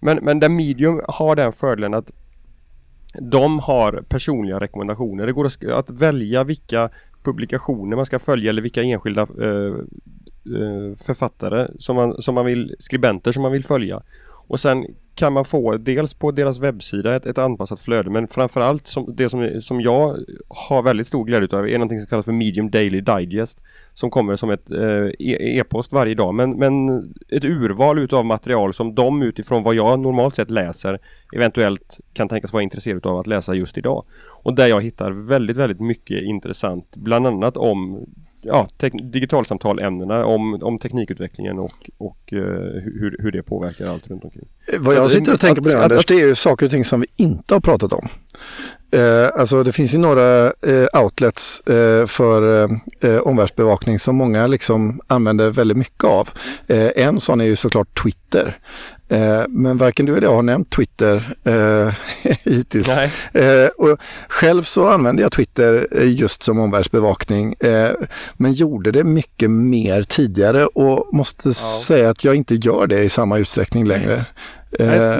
Men, 0.00 0.18
men 0.22 0.40
där 0.40 0.48
medium 0.48 1.00
har 1.08 1.36
den 1.36 1.52
fördelen 1.52 1.94
att 1.94 2.10
de 3.20 3.58
har 3.58 4.04
personliga 4.08 4.60
rekommendationer. 4.60 5.26
Det 5.26 5.32
går 5.32 5.50
att 5.72 5.90
välja 5.90 6.44
vilka 6.44 6.90
publikationer 7.22 7.96
man 7.96 8.06
ska 8.06 8.18
följa 8.18 8.50
eller 8.50 8.62
vilka 8.62 8.82
enskilda 8.82 9.22
eh, 9.22 9.74
eh, 10.56 10.96
författare 10.96 11.68
som 11.78 11.96
man, 11.96 12.22
som 12.22 12.34
man 12.34 12.46
vill, 12.46 12.74
skribenter 12.78 13.32
som 13.32 13.42
man 13.42 13.52
vill 13.52 13.64
följa. 13.64 14.02
Och 14.48 14.60
sen 14.60 14.86
kan 15.18 15.32
man 15.32 15.44
få 15.44 15.76
dels 15.76 16.14
på 16.14 16.30
deras 16.30 16.58
webbsida 16.58 17.16
ett, 17.16 17.26
ett 17.26 17.38
anpassat 17.38 17.80
flöde 17.80 18.10
men 18.10 18.28
framförallt 18.28 18.86
som, 18.86 19.14
det 19.16 19.28
som, 19.28 19.60
som 19.60 19.80
jag 19.80 20.18
har 20.48 20.82
väldigt 20.82 21.06
stor 21.06 21.24
glädje 21.24 21.58
av 21.58 21.68
är 21.68 21.72
någonting 21.72 21.98
som 21.98 22.06
kallas 22.06 22.24
för 22.24 22.32
Medium 22.32 22.70
Daily 22.70 23.00
Digest 23.00 23.62
som 23.94 24.10
kommer 24.10 24.36
som 24.36 24.50
ett 24.50 24.70
eh, 24.70 25.06
e, 25.18 25.58
e-post 25.58 25.92
varje 25.92 26.14
dag 26.14 26.34
men, 26.34 26.50
men 26.50 26.98
ett 27.28 27.44
urval 27.44 27.98
utav 27.98 28.24
material 28.24 28.74
som 28.74 28.94
de 28.94 29.22
utifrån 29.22 29.62
vad 29.62 29.74
jag 29.74 30.00
normalt 30.00 30.36
sett 30.36 30.50
läser 30.50 30.98
eventuellt 31.34 32.00
kan 32.12 32.28
tänkas 32.28 32.52
vara 32.52 32.62
intresserad 32.62 33.06
av 33.06 33.18
att 33.18 33.26
läsa 33.26 33.54
just 33.54 33.78
idag. 33.78 34.04
Och 34.42 34.54
där 34.54 34.66
jag 34.66 34.82
hittar 34.82 35.10
väldigt, 35.10 35.56
väldigt 35.56 35.80
mycket 35.80 36.22
intressant 36.22 36.96
bland 36.96 37.26
annat 37.26 37.56
om 37.56 38.06
ja, 38.42 38.68
digitalsamtalämnena 38.92 40.24
om, 40.24 40.62
om 40.62 40.78
teknikutvecklingen 40.78 41.58
och, 41.58 41.90
och 41.98 42.32
uh, 42.32 42.40
hur, 42.84 43.16
hur 43.18 43.32
det 43.32 43.42
påverkar 43.42 43.86
allt 43.86 44.06
runt 44.06 44.24
omkring. 44.24 44.48
Vad 44.78 44.94
jag 44.94 45.10
sitter 45.10 45.32
och 45.32 45.40
tänker 45.40 45.62
på 45.62 45.68
det 45.68 45.84
Anders, 45.84 46.06
det 46.06 46.14
är 46.14 46.26
ju 46.26 46.34
saker 46.34 46.66
och 46.66 46.70
ting 46.70 46.84
som 46.84 47.00
vi 47.00 47.06
inte 47.16 47.54
har 47.54 47.60
pratat 47.60 47.92
om. 47.92 48.08
Eh, 48.90 49.40
alltså 49.40 49.62
det 49.62 49.72
finns 49.72 49.94
ju 49.94 49.98
några 49.98 50.46
eh, 50.46 51.02
outlets 51.02 51.60
eh, 51.60 52.06
för 52.06 52.62
eh, 53.00 53.18
omvärldsbevakning 53.18 53.98
som 53.98 54.16
många 54.16 54.46
liksom 54.46 55.00
använder 55.06 55.50
väldigt 55.50 55.76
mycket 55.76 56.04
av. 56.04 56.28
Eh, 56.66 56.90
en 56.96 57.20
sån 57.20 57.40
är 57.40 57.44
ju 57.44 57.56
såklart 57.56 58.02
Twitter. 58.02 58.58
Eh, 59.08 59.42
men 59.48 59.76
varken 59.76 60.06
du 60.06 60.16
eller 60.16 60.26
jag 60.26 60.34
har 60.34 60.42
nämnt 60.42 60.70
Twitter 60.70 61.36
eh, 61.44 61.94
hittills. 62.44 62.88
Eh, 63.32 63.68
och 63.68 63.98
själv 64.28 64.62
så 64.62 64.88
använder 64.88 65.22
jag 65.22 65.32
Twitter 65.32 65.86
eh, 65.90 66.12
just 66.14 66.42
som 66.42 66.58
omvärldsbevakning 66.58 67.54
eh, 67.60 67.90
men 68.36 68.52
gjorde 68.52 68.92
det 68.92 69.04
mycket 69.04 69.50
mer 69.50 70.02
tidigare 70.02 70.66
och 70.66 71.14
måste 71.14 71.48
ja. 71.48 71.52
säga 71.52 72.10
att 72.10 72.24
jag 72.24 72.34
inte 72.34 72.54
gör 72.54 72.86
det 72.86 73.02
i 73.02 73.08
samma 73.08 73.38
utsträckning 73.38 73.86
längre. 73.86 74.24
Eh, 74.78 75.16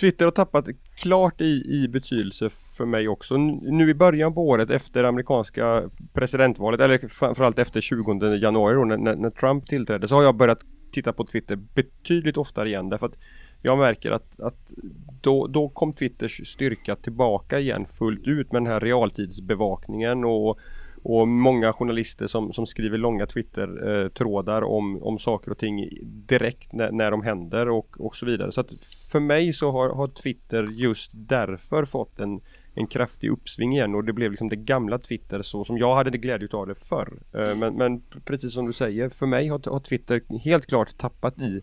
Twitter 0.00 0.24
har 0.24 0.32
tappat 0.32 0.66
klart 0.96 1.40
i, 1.40 1.62
i 1.66 1.88
betydelse 1.88 2.50
för 2.76 2.86
mig 2.86 3.08
också. 3.08 3.36
Nu 3.36 3.90
i 3.90 3.94
början 3.94 4.34
på 4.34 4.48
året 4.48 4.70
efter 4.70 5.04
amerikanska 5.04 5.82
presidentvalet 6.12 6.80
eller 6.80 7.08
framförallt 7.08 7.58
efter 7.58 7.80
20 7.80 8.36
januari 8.36 8.74
då, 8.74 8.84
när, 8.84 9.16
när 9.16 9.30
Trump 9.30 9.66
tillträdde 9.66 10.08
så 10.08 10.14
har 10.14 10.22
jag 10.22 10.36
börjat 10.36 10.60
titta 10.96 11.12
på 11.12 11.24
Twitter 11.24 11.56
betydligt 11.56 12.36
oftare 12.36 12.68
igen 12.68 12.88
därför 12.88 13.06
att 13.06 13.18
jag 13.62 13.78
märker 13.78 14.10
att, 14.10 14.40
att 14.40 14.74
då, 15.20 15.46
då 15.46 15.68
kom 15.68 15.92
Twitters 15.92 16.48
styrka 16.48 16.96
tillbaka 16.96 17.60
igen 17.60 17.86
fullt 17.86 18.26
ut 18.26 18.52
med 18.52 18.62
den 18.62 18.72
här 18.72 18.80
realtidsbevakningen 18.80 20.24
och, 20.24 20.58
och 21.02 21.28
många 21.28 21.72
journalister 21.72 22.26
som, 22.26 22.52
som 22.52 22.66
skriver 22.66 22.98
långa 22.98 23.26
Twitter-trådar 23.26 24.62
eh, 24.62 24.68
om, 24.68 25.02
om 25.02 25.18
saker 25.18 25.50
och 25.50 25.58
ting 25.58 25.88
direkt 26.02 26.72
när, 26.72 26.92
när 26.92 27.10
de 27.10 27.22
händer 27.22 27.68
och, 27.68 28.00
och 28.00 28.16
så 28.16 28.26
vidare. 28.26 28.52
Så 28.52 28.60
att 28.60 28.80
för 29.12 29.20
mig 29.20 29.52
så 29.52 29.70
har, 29.70 29.94
har 29.94 30.08
Twitter 30.08 30.68
just 30.70 31.10
därför 31.14 31.84
fått 31.84 32.18
en, 32.18 32.40
en 32.76 32.86
kraftig 32.86 33.30
uppsving 33.30 33.72
igen 33.72 33.94
och 33.94 34.04
det 34.04 34.12
blev 34.12 34.30
liksom 34.30 34.48
det 34.48 34.56
gamla 34.56 34.98
Twitter 34.98 35.42
så 35.42 35.64
som 35.64 35.78
jag 35.78 35.94
hade 35.94 36.10
det 36.10 36.18
glädje 36.18 36.48
av 36.52 36.66
det 36.66 36.74
förr. 36.74 37.18
Eh, 37.32 37.56
men, 37.56 37.74
men 37.74 38.02
precis 38.24 38.52
som 38.52 38.66
du 38.66 38.72
säger, 38.72 39.08
för 39.08 39.26
mig 39.26 39.48
har, 39.48 39.70
har 39.70 39.80
Twitter 39.80 40.38
helt 40.44 40.66
klart 40.66 40.98
tappat 40.98 41.40
i 41.40 41.62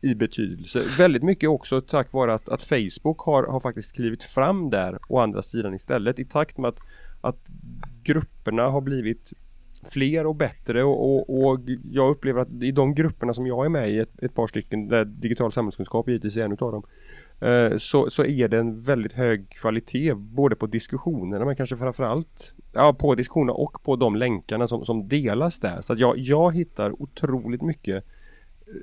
i 0.00 0.14
betydelse. 0.14 0.84
Väldigt 0.98 1.22
mycket 1.22 1.48
också 1.48 1.80
tack 1.80 2.12
vare 2.12 2.34
att, 2.34 2.48
att 2.48 2.62
Facebook 2.62 3.20
har, 3.20 3.42
har 3.42 3.60
faktiskt 3.60 3.94
klivit 3.94 4.22
fram 4.22 4.70
där 4.70 4.98
å 5.08 5.18
andra 5.18 5.42
sidan 5.42 5.74
istället 5.74 6.18
i 6.18 6.24
takt 6.24 6.58
med 6.58 6.68
att, 6.68 6.78
att 7.20 7.50
grupperna 8.02 8.62
har 8.62 8.80
blivit 8.80 9.32
fler 9.82 10.26
och 10.26 10.36
bättre 10.36 10.84
och, 10.84 11.14
och, 11.14 11.46
och, 11.46 11.60
jag 11.90 12.10
upplever 12.10 12.40
att 12.40 12.62
i 12.62 12.72
de 12.72 12.94
grupperna 12.94 13.34
som 13.34 13.46
jag 13.46 13.64
är 13.64 13.68
med 13.68 13.90
i, 13.90 13.98
ett, 13.98 14.22
ett 14.22 14.34
par 14.34 14.46
stycken, 14.46 14.88
där 14.88 15.04
digital 15.04 15.52
samhällskunskap 15.52 16.08
givetvis 16.08 16.36
är 16.36 16.44
en 16.44 16.52
utav 16.52 16.72
dem, 16.72 16.82
eh, 17.40 17.76
så, 17.76 18.10
så 18.10 18.24
är 18.24 18.48
det 18.48 18.58
en 18.58 18.80
väldigt 18.80 19.12
hög 19.12 19.50
kvalitet 19.50 20.14
både 20.14 20.56
på 20.56 20.66
diskussionerna 20.66 21.44
men 21.44 21.56
kanske 21.56 21.76
framförallt 21.76 22.54
ja, 22.72 22.96
på 22.98 23.14
diskussionerna 23.14 23.52
och 23.52 23.82
på 23.82 23.96
de 23.96 24.16
länkarna 24.16 24.68
som, 24.68 24.84
som 24.84 25.08
delas 25.08 25.60
där. 25.60 25.80
Så 25.80 25.92
att 25.92 25.98
jag, 25.98 26.18
jag 26.18 26.54
hittar 26.56 27.02
otroligt 27.02 27.62
mycket 27.62 28.04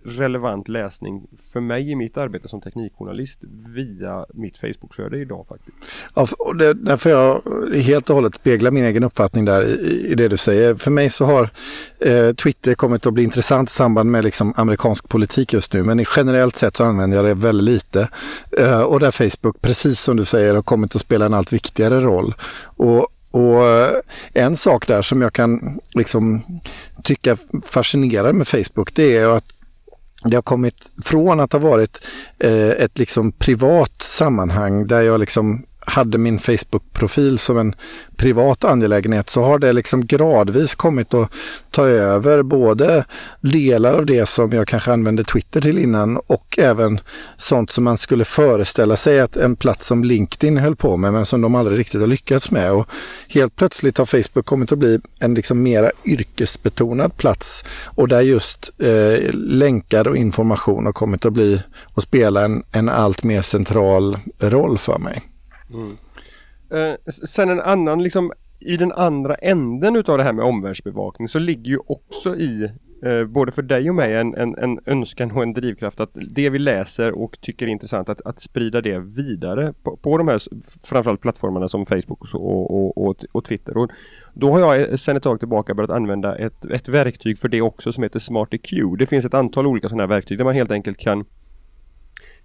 relevant 0.06 0.68
läsning 0.68 1.28
för 1.54 1.60
mig 1.60 1.92
i 1.92 1.96
mitt 1.96 2.18
arbete 2.18 2.48
som 2.48 2.62
teknikjournalist 2.62 3.40
via 3.76 4.26
mitt 4.34 4.58
Facebookflöde 4.58 5.18
idag 5.18 5.46
faktiskt. 5.50 5.78
Ja, 6.16 6.28
och 6.40 6.58
det, 6.58 6.74
därför 6.74 7.10
jag 7.10 7.42
helt 7.82 8.10
och 8.10 8.16
hållet 8.16 8.36
spegla 8.36 8.72
min 8.72 8.84
egen 8.84 9.04
uppfattning 9.04 9.46
där 9.46 9.64
i, 9.64 10.08
i 10.12 10.16
det 10.16 10.28
du 10.28 10.38
säger. 10.38 10.76
För 10.76 10.92
mig 10.92 11.10
så 11.10 11.26
har 11.26 11.50
eh, 12.00 12.32
Twitter 12.32 12.74
kommit 12.74 13.06
att 13.06 13.14
bli 13.14 13.24
intressant 13.24 13.70
i 13.70 13.74
samband 13.74 14.12
med 14.12 14.24
liksom 14.24 14.54
amerikansk 14.58 15.10
politik 15.10 15.54
just 15.54 15.74
nu. 15.74 15.84
Men 15.84 16.06
generellt 16.16 16.56
sett 16.56 16.78
så 16.78 16.84
använder 16.84 17.18
jag 17.18 17.26
det 17.26 17.34
väldigt 17.34 17.64
lite. 17.64 18.10
Eh, 18.58 18.82
och 18.82 19.00
där 19.00 19.12
Facebook, 19.12 19.62
precis 19.62 20.00
som 20.02 20.18
du 20.18 20.26
säger, 20.26 20.56
har 20.56 20.62
kommit 20.62 20.96
att 20.96 21.02
spela 21.02 21.26
en 21.26 21.34
allt 21.34 21.54
viktigare 21.54 22.00
roll. 22.00 22.34
Och 22.64 23.08
och 23.32 23.66
eh, 23.66 23.90
en 24.34 24.58
sak 24.58 24.88
där 24.88 25.02
som 25.02 25.22
jag 25.22 25.34
kan 25.34 25.80
liksom 25.94 26.44
tycka 27.04 27.38
fascinerar 27.64 28.34
med 28.34 28.48
Facebook 28.48 28.96
det 28.96 29.18
är 29.18 29.28
att 29.28 29.57
det 30.24 30.36
har 30.36 30.42
kommit 30.42 30.92
från 31.04 31.40
att 31.40 31.52
ha 31.52 31.60
varit 31.60 32.06
eh, 32.40 32.70
ett 32.70 32.98
liksom 33.00 33.32
privat 33.32 34.02
sammanhang 34.02 34.88
där 34.88 35.02
jag 35.02 35.20
liksom 35.20 35.64
hade 35.88 36.18
min 36.18 36.40
Facebook-profil 36.40 37.38
som 37.38 37.58
en 37.58 37.76
privat 38.18 38.64
angelägenhet 38.64 39.30
så 39.30 39.44
har 39.44 39.60
det 39.60 39.74
liksom 39.74 40.06
gradvis 40.06 40.76
kommit 40.76 41.14
att 41.14 41.32
ta 41.72 41.88
över 41.88 42.44
både 42.44 43.06
delar 43.42 43.94
av 43.94 44.06
det 44.06 44.30
som 44.30 44.52
jag 44.52 44.68
kanske 44.68 44.94
använde 44.94 45.24
Twitter 45.24 45.62
till 45.62 45.78
innan 45.78 46.18
och 46.18 46.60
även 46.60 47.00
sånt 47.38 47.72
som 47.72 47.84
man 47.84 47.98
skulle 47.98 48.26
föreställa 48.26 48.98
sig 48.98 49.20
att 49.20 49.38
en 49.38 49.56
plats 49.56 49.88
som 49.88 50.04
LinkedIn 50.04 50.58
höll 50.58 50.76
på 50.76 50.98
med 50.98 51.14
men 51.14 51.26
som 51.26 51.42
de 51.42 51.56
aldrig 51.56 51.80
riktigt 51.80 52.02
har 52.02 52.08
lyckats 52.08 52.52
med. 52.52 52.72
Och 52.72 52.88
helt 53.28 53.56
plötsligt 53.56 53.98
har 53.98 54.06
Facebook 54.06 54.46
kommit 54.46 54.72
att 54.72 54.80
bli 54.80 55.00
en 55.20 55.34
liksom 55.34 55.64
mera 55.64 55.92
yrkesbetonad 56.06 57.18
plats 57.18 57.66
och 57.86 58.08
där 58.08 58.22
just 58.22 58.72
eh, 58.78 59.34
länkar 59.34 60.08
och 60.08 60.18
information 60.18 60.86
har 60.86 60.94
kommit 60.94 61.26
att 61.26 61.34
bli 61.34 61.62
och 61.94 62.04
spela 62.04 62.46
en, 62.46 62.64
en 62.72 62.90
allt 62.90 63.24
mer 63.24 63.42
central 63.42 64.18
roll 64.40 64.78
för 64.78 65.00
mig. 65.00 65.24
Mm. 65.74 65.96
Eh, 66.70 66.98
sen 67.08 67.50
en 67.50 67.62
annan 67.62 68.04
liksom 68.04 68.32
i 68.60 68.78
den 68.78 68.92
andra 68.92 69.34
änden 69.34 69.96
utav 69.96 70.18
det 70.18 70.24
här 70.24 70.34
med 70.34 70.46
omvärldsbevakning 70.46 71.28
så 71.28 71.40
ligger 71.40 71.72
ju 71.72 71.78
också 71.88 72.36
i 72.36 72.70
eh, 73.06 73.26
både 73.26 73.52
för 73.52 73.62
dig 73.62 73.90
och 73.90 73.96
mig 73.96 74.16
en, 74.16 74.36
en, 74.36 74.56
en, 74.58 74.80
önskan 74.86 75.32
och 75.32 75.44
en 75.44 75.54
drivkraft 75.54 76.00
att 76.00 76.12
det 76.14 76.50
vi 76.50 76.60
läser 76.60 77.12
och 77.12 77.42
tycker 77.42 77.66
är 77.66 77.70
intressant 77.70 78.10
att, 78.10 78.22
att 78.22 78.40
sprida 78.40 78.82
det 78.82 79.00
vidare 79.00 79.74
på, 79.84 79.98
på 79.98 80.18
de 80.18 80.28
här 80.28 80.42
framförallt 80.86 81.22
plattformarna 81.22 81.68
som 81.68 81.86
Facebook 81.86 82.34
och, 82.34 82.72
och, 82.72 83.08
och, 83.08 83.26
och, 83.32 83.46
Twitter. 83.46 83.78
Och 83.78 83.92
då 84.34 84.52
har 84.52 84.60
jag 84.60 84.90
eh, 84.90 84.96
sedan 84.96 85.18
ett 85.18 85.24
tag 85.24 85.40
tillbaka 85.40 85.74
börjat 85.74 85.92
använda 85.92 86.36
ett, 86.36 86.66
ett 86.66 86.88
verktyg 86.88 87.40
för 87.40 87.48
det 87.48 87.62
också 87.62 87.92
som 87.92 88.04
heter 88.04 88.20
SmartIQ. 88.20 88.70
Det 89.00 89.06
finns 89.06 89.26
ett 89.26 89.34
antal 89.34 89.68
olika 89.68 89.90
sådana 89.90 90.04
här 90.04 90.08
verktyg 90.08 90.38
där 90.38 90.46
man 90.46 90.56
helt 90.56 90.72
enkelt 90.72 90.98
kan 90.98 91.26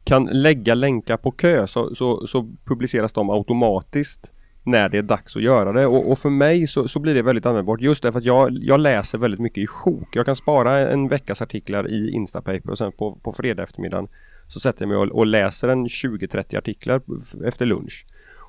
kan 0.05 0.25
lägga 0.25 0.75
länkar 0.75 1.17
på 1.17 1.31
kö 1.31 1.67
så, 1.67 1.95
så, 1.95 2.27
så 2.27 2.49
publiceras 2.65 3.12
de 3.12 3.31
automatiskt 3.31 4.33
när 4.65 4.88
det 4.88 4.99
är 4.99 5.03
dags 5.03 5.37
att 5.37 5.43
göra 5.43 5.73
det 5.73 5.87
och, 5.87 6.11
och 6.11 6.19
för 6.19 6.31
mig 6.31 6.67
så, 6.67 6.88
så, 6.88 7.01
blir 7.01 7.15
det 7.15 7.23
väldigt 7.23 7.47
användbart 7.47 7.81
just 7.81 8.03
därför 8.03 8.19
att 8.19 8.25
jag, 8.25 8.59
jag 8.61 8.81
läser 8.81 9.19
väldigt 9.19 9.41
mycket 9.41 9.65
i 9.65 9.67
sjok. 9.67 10.17
Jag 10.17 10.27
kan 10.27 10.37
spara 10.37 10.79
en 10.79 11.09
veckas 11.09 11.43
artiklar 11.43 11.91
i 11.91 12.11
Instapaper 12.11 12.71
och 12.71 12.79
sen 12.79 12.93
på, 12.93 13.15
på 13.23 13.33
fredag 13.33 13.62
eftermiddagen 13.62 14.09
så 14.49 14.61
sätter 14.61 14.83
jag 14.83 14.88
mig 14.88 14.97
och, 14.97 15.19
och 15.19 15.27
läser 15.27 15.69
en 15.69 15.87
20-30 15.87 16.59
artiklar 16.59 17.01
efter 17.45 17.67
lunch. 17.67 18.07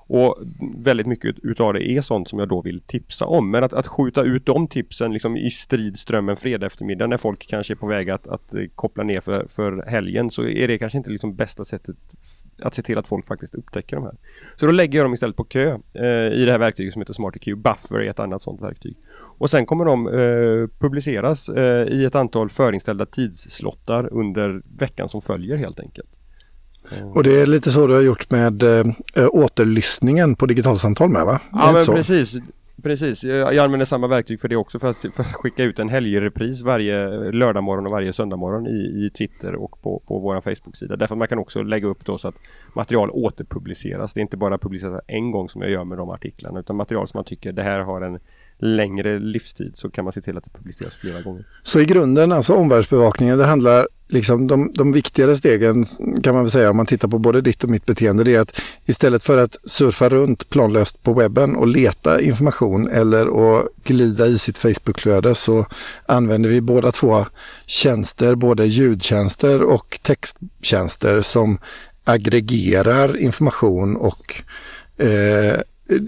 Och 0.08 0.38
väldigt 0.78 1.08
mycket 1.08 1.36
utav 1.44 1.74
det 1.74 1.92
är 1.92 2.02
sånt 2.02 2.30
som 2.30 2.39
jag 2.39 2.50
då 2.50 2.62
vill 2.62 2.82
tipsa 2.82 3.26
om. 3.26 3.52
Men 3.52 3.63
att, 3.63 3.74
att 3.74 3.88
skjuta 3.88 4.24
ut 4.24 4.46
de 4.46 4.68
tipsen 4.68 5.13
liksom 5.13 5.38
i 5.38 5.50
stridströmmen 5.50 6.38
fredag 6.38 6.66
eftermiddag 6.66 7.08
när 7.08 7.18
folk 7.18 7.48
kanske 7.48 7.74
är 7.74 7.76
på 7.76 7.88
väg 7.88 8.10
att, 8.10 8.28
att 8.28 8.54
eh, 8.54 8.63
koppla 8.76 9.04
ner 9.04 9.22
för, 9.22 9.48
för 9.50 9.84
helgen 9.88 10.30
så 10.30 10.44
är 10.44 10.68
det 10.68 10.78
kanske 10.78 10.98
inte 10.98 11.12
liksom 11.12 11.36
bästa 11.36 11.66
sättet 11.66 11.96
att 12.62 12.74
se 12.74 12.82
till 12.82 12.98
att 12.98 13.08
folk 13.08 13.28
faktiskt 13.28 13.56
upptäcker 13.56 13.96
de 13.96 14.06
här. 14.06 14.16
Så 14.56 14.66
då 14.66 14.72
lägger 14.72 15.00
jag 15.00 15.06
dem 15.06 15.13
istället 15.13 15.36
på 15.36 15.44
kö 15.44 15.78
eh, 15.94 16.34
i 16.34 16.46
det 16.46 16.52
här 16.52 16.60
verktyget 16.60 16.94
som 16.94 17.02
heter 17.02 17.13
SmartEQ. 17.13 17.58
Buffer 17.58 17.96
är 17.96 18.10
ett 18.10 18.20
annat 18.20 18.42
sånt 18.42 18.62
verktyg. 18.62 18.98
Och 19.38 19.50
sen 19.50 19.66
kommer 19.66 19.86
de 19.86 20.08
eh, 20.08 20.80
publiceras 20.80 21.50
eh, 21.50 21.88
i 21.88 22.06
ett 22.06 22.16
antal 22.16 22.50
förinställda 22.50 23.06
tidsslottar 23.06 24.13
under 24.13 24.62
veckan 24.78 25.10
som 25.10 25.22
följer 25.22 25.58
helt 25.58 25.80
enkelt. 25.80 26.10
Och 27.13 27.24
det 27.24 27.41
är 27.41 27.46
lite 27.46 27.72
så 27.72 27.88
du 27.88 27.93
har 27.93 28.02
gjort 28.02 28.32
med 28.32 28.63
äh, 28.63 28.86
återlyssningen 29.15 30.36
på 30.36 30.46
digitalsamtal 30.46 31.10
med 31.10 31.26
va? 31.26 31.39
Ja 31.52 31.72
men 31.72 31.82
så? 31.82 31.93
precis. 31.93 32.36
Precis, 32.84 33.24
jag 33.24 33.58
använder 33.58 33.86
samma 33.86 34.08
verktyg 34.08 34.41
för 34.41 34.48
det 34.48 34.56
också 34.56 34.80
för 34.80 34.89
att, 34.89 34.98
för 34.98 35.22
att 35.22 35.34
skicka 35.34 35.63
ut 35.63 35.80
en 35.80 35.89
helgrepris 35.89 36.62
varje 36.62 37.08
lördagmorgon 37.32 37.86
och 37.86 37.91
varje 37.91 38.13
söndagmorgon 38.13 38.67
i, 38.67 39.06
i 39.06 39.10
Twitter 39.17 39.56
och 39.56 39.82
på, 39.82 40.02
på 40.08 40.19
vår 40.19 40.41
Facebook-sida. 40.41 40.96
Därför 40.96 41.15
att 41.15 41.19
man 41.19 41.28
kan 41.28 41.39
också 41.39 41.63
lägga 41.63 41.88
upp 41.88 42.06
då 42.06 42.17
så 42.17 42.28
att 42.28 42.36
material 42.74 43.10
återpubliceras. 43.10 44.13
Det 44.13 44.19
är 44.19 44.22
inte 44.22 44.38
bara 44.38 44.58
publiceras 44.58 45.02
en 45.08 45.32
gång 45.32 45.50
som 45.50 45.62
jag 45.62 45.72
gör 45.72 45.84
med 45.84 45.98
de 45.98 46.10
artiklarna 46.10 46.60
utan 46.60 46.76
material 46.76 47.08
som 47.08 47.17
man 47.17 47.26
tycker 47.26 47.52
det 47.52 47.63
här 47.63 47.80
har 47.80 48.02
en 48.02 48.19
längre 48.60 49.20
livstid 49.20 49.72
så 49.74 49.89
kan 49.89 50.04
man 50.04 50.13
se 50.13 50.22
till 50.22 50.38
att 50.38 50.44
det 50.44 50.50
publiceras 50.50 50.96
flera 50.96 51.22
gånger. 51.22 51.46
Så 51.63 51.80
i 51.80 51.86
grunden, 51.86 52.32
alltså 52.32 52.54
omvärldsbevakningen, 52.54 53.38
det 53.38 53.46
handlar 53.46 53.88
liksom 54.08 54.48
de, 54.48 54.72
de 54.74 54.92
viktigare 54.92 55.38
stegen 55.38 55.86
kan 56.24 56.34
man 56.34 56.44
väl 56.44 56.52
säga 56.52 56.70
om 56.70 56.78
man 56.78 56.86
tittar 56.86 57.08
på 57.08 57.20
både 57.20 57.42
ditt 57.42 57.63
och 57.63 57.70
mitt 57.70 57.86
beteende, 57.86 58.24
det 58.24 58.36
är 58.36 58.42
att 58.42 58.62
istället 58.86 59.24
för 59.24 59.38
att 59.38 59.58
surfa 59.66 60.10
runt 60.10 60.50
planlöst 60.50 61.04
på 61.04 61.13
webben 61.13 61.56
och 61.56 61.68
leta 61.68 62.22
information 62.22 62.89
eller 62.89 63.58
att 63.58 63.68
glida 63.84 64.28
i 64.28 64.38
sitt 64.38 64.58
Facebookflöde 64.58 65.36
så 65.36 65.66
använder 66.06 66.50
vi 66.50 66.62
båda 66.62 66.92
två 66.92 67.26
tjänster, 67.66 68.36
både 68.36 68.66
ljudtjänster 68.66 69.62
och 69.62 70.00
texttjänster 70.02 71.22
som 71.22 71.58
aggregerar 72.04 73.18
information 73.18 73.96
och 73.98 74.42
eh, 75.04 75.60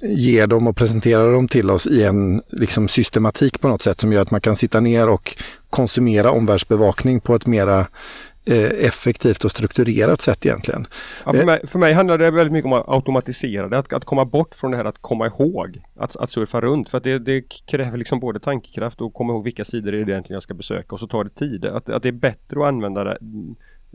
ger 0.01 0.47
dem 0.47 0.67
och 0.67 0.75
presenterar 0.75 1.33
dem 1.33 1.47
till 1.47 1.69
oss 1.69 1.87
i 1.87 2.03
en 2.03 2.41
liksom, 2.49 2.87
systematik 2.87 3.61
på 3.61 3.67
något 3.67 3.81
sätt 3.81 4.01
som 4.01 4.13
gör 4.13 4.21
att 4.21 4.31
man 4.31 4.41
kan 4.41 4.55
sitta 4.55 4.79
ner 4.79 5.09
och 5.09 5.37
konsumera 5.69 6.31
omvärldsbevakning 6.31 7.19
på 7.19 7.35
ett 7.35 7.45
mera 7.45 7.79
eh, 8.45 8.85
effektivt 8.85 9.45
och 9.45 9.51
strukturerat 9.51 10.21
sätt 10.21 10.45
egentligen. 10.45 10.87
Ja, 11.25 11.33
för, 11.33 11.45
mig, 11.45 11.67
för 11.67 11.79
mig 11.79 11.93
handlar 11.93 12.17
det 12.17 12.31
väldigt 12.31 12.53
mycket 12.53 12.65
om 12.65 12.73
att 12.73 12.89
automatisera 12.89 13.69
det, 13.69 13.77
att, 13.77 13.93
att 13.93 14.05
komma 14.05 14.25
bort 14.25 14.55
från 14.55 14.71
det 14.71 14.77
här 14.77 14.85
att 14.85 15.01
komma 15.01 15.27
ihåg, 15.27 15.81
att, 15.99 16.15
att 16.15 16.31
surfa 16.31 16.61
runt. 16.61 16.89
För 16.89 16.97
att 16.97 17.03
det, 17.03 17.19
det 17.19 17.41
kräver 17.65 17.97
liksom 17.97 18.19
både 18.19 18.39
tankekraft 18.39 19.01
och 19.01 19.13
komma 19.13 19.33
ihåg 19.33 19.43
vilka 19.43 19.65
sidor 19.65 19.91
det 19.91 19.97
är 19.97 20.05
det 20.05 20.11
egentligen 20.11 20.35
jag 20.35 20.43
ska 20.43 20.53
besöka 20.53 20.87
och 20.89 20.99
så 20.99 21.07
tar 21.07 21.23
det 21.23 21.35
tid. 21.35 21.65
Att, 21.65 21.89
att 21.89 22.03
det 22.03 22.09
är 22.09 22.13
bättre 22.13 22.59
att 22.59 22.67
använda 22.67 23.03
det 23.03 23.17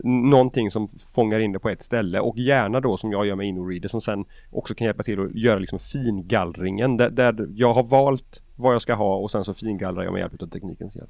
någonting 0.03 0.71
som 0.71 0.87
fångar 1.15 1.39
in 1.39 1.51
det 1.51 1.59
på 1.59 1.69
ett 1.69 1.83
ställe 1.83 2.19
och 2.19 2.37
gärna 2.37 2.79
då 2.79 2.97
som 2.97 3.11
jag 3.11 3.25
gör 3.25 3.35
med 3.35 3.47
InnoReader 3.47 3.89
som 3.89 4.01
sen 4.01 4.25
också 4.51 4.73
kan 4.73 4.85
hjälpa 4.85 5.03
till 5.03 5.19
att 5.19 5.35
göra 5.35 5.59
liksom 5.59 5.79
fingallringen 5.79 6.97
där, 6.97 7.09
där 7.09 7.47
jag 7.55 7.73
har 7.73 7.83
valt 7.83 8.43
vad 8.55 8.73
jag 8.73 8.81
ska 8.81 8.93
ha 8.93 9.15
och 9.15 9.31
sen 9.31 9.43
så 9.43 9.53
fingallrar 9.53 10.03
jag 10.03 10.13
med 10.13 10.19
hjälp 10.19 10.41
av 10.41 10.47
teknikens 10.47 10.95
hjälp. 10.95 11.09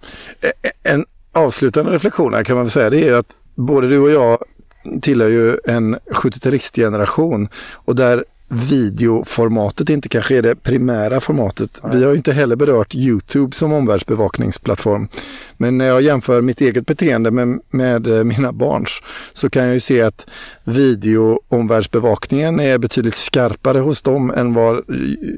En 0.84 1.06
avslutande 1.32 1.92
reflektion 1.92 2.34
här 2.34 2.44
kan 2.44 2.56
man 2.56 2.66
väl 2.66 2.72
säga 2.72 2.90
det 2.90 3.08
är 3.08 3.14
att 3.14 3.38
både 3.56 3.90
du 3.90 4.00
och 4.00 4.12
jag 4.12 4.38
tillhör 5.02 5.30
ju 5.30 5.58
en 5.66 5.96
70-talistgeneration 5.96 7.48
och 7.74 7.96
där 7.96 8.26
videoformatet 8.52 9.90
inte 9.90 10.10
kanske 10.10 10.38
är 10.38 10.42
det 10.42 10.56
primära 10.56 11.20
formatet. 11.20 11.80
Nej. 11.84 11.98
Vi 11.98 12.04
har 12.04 12.16
inte 12.16 12.32
heller 12.34 12.56
berört 12.56 12.96
Youtube 12.96 13.56
som 13.56 13.74
omvärldsbevakningsplattform. 13.74 15.08
Men 15.58 15.78
när 15.78 15.86
jag 15.86 16.02
jämför 16.02 16.42
mitt 16.42 16.62
eget 16.62 16.86
beteende 16.86 17.32
med, 17.32 17.60
med 17.70 18.08
eh, 18.08 18.24
mina 18.24 18.52
barns 18.52 19.02
så 19.34 19.50
kan 19.50 19.66
jag 19.66 19.74
ju 19.74 19.80
se 19.80 20.02
att 20.02 20.28
videoomvärldsbevakningen 20.64 22.60
är 22.60 22.78
betydligt 22.78 23.16
skarpare 23.16 23.80
hos 23.80 24.02
dem 24.02 24.34
än 24.36 24.54
vad 24.54 24.84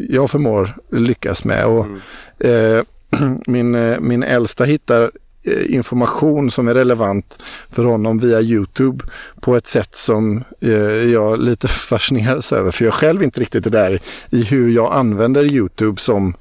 jag 0.09 0.31
förmår 0.31 0.75
lyckas 0.91 1.43
med. 1.43 1.65
Och, 1.65 1.85
mm. 1.85 2.77
eh, 2.77 2.83
min, 3.47 3.75
eh, 3.75 3.99
min 3.99 4.23
äldsta 4.23 4.63
hittar 4.63 5.11
Eh, 5.45 5.75
information 5.75 6.51
som 6.51 6.67
är 6.67 6.73
relevant 6.73 7.37
för 7.69 7.83
honom 7.83 8.17
via 8.17 8.41
Youtube 8.41 9.05
på 9.41 9.55
ett 9.55 9.67
sätt 9.67 9.95
som 9.95 10.43
eh, 10.61 10.71
jag 11.11 11.39
lite 11.39 11.67
fascineras 11.89 12.51
över. 12.51 12.71
För 12.71 12.85
jag 12.85 12.93
själv 12.93 13.23
inte 13.23 13.39
riktigt 13.39 13.65
är 13.65 13.69
där 13.69 14.01
i 14.29 14.43
hur 14.43 14.69
jag 14.69 14.93
använder 14.93 15.43
Youtube 15.43 16.01
som 16.01 16.33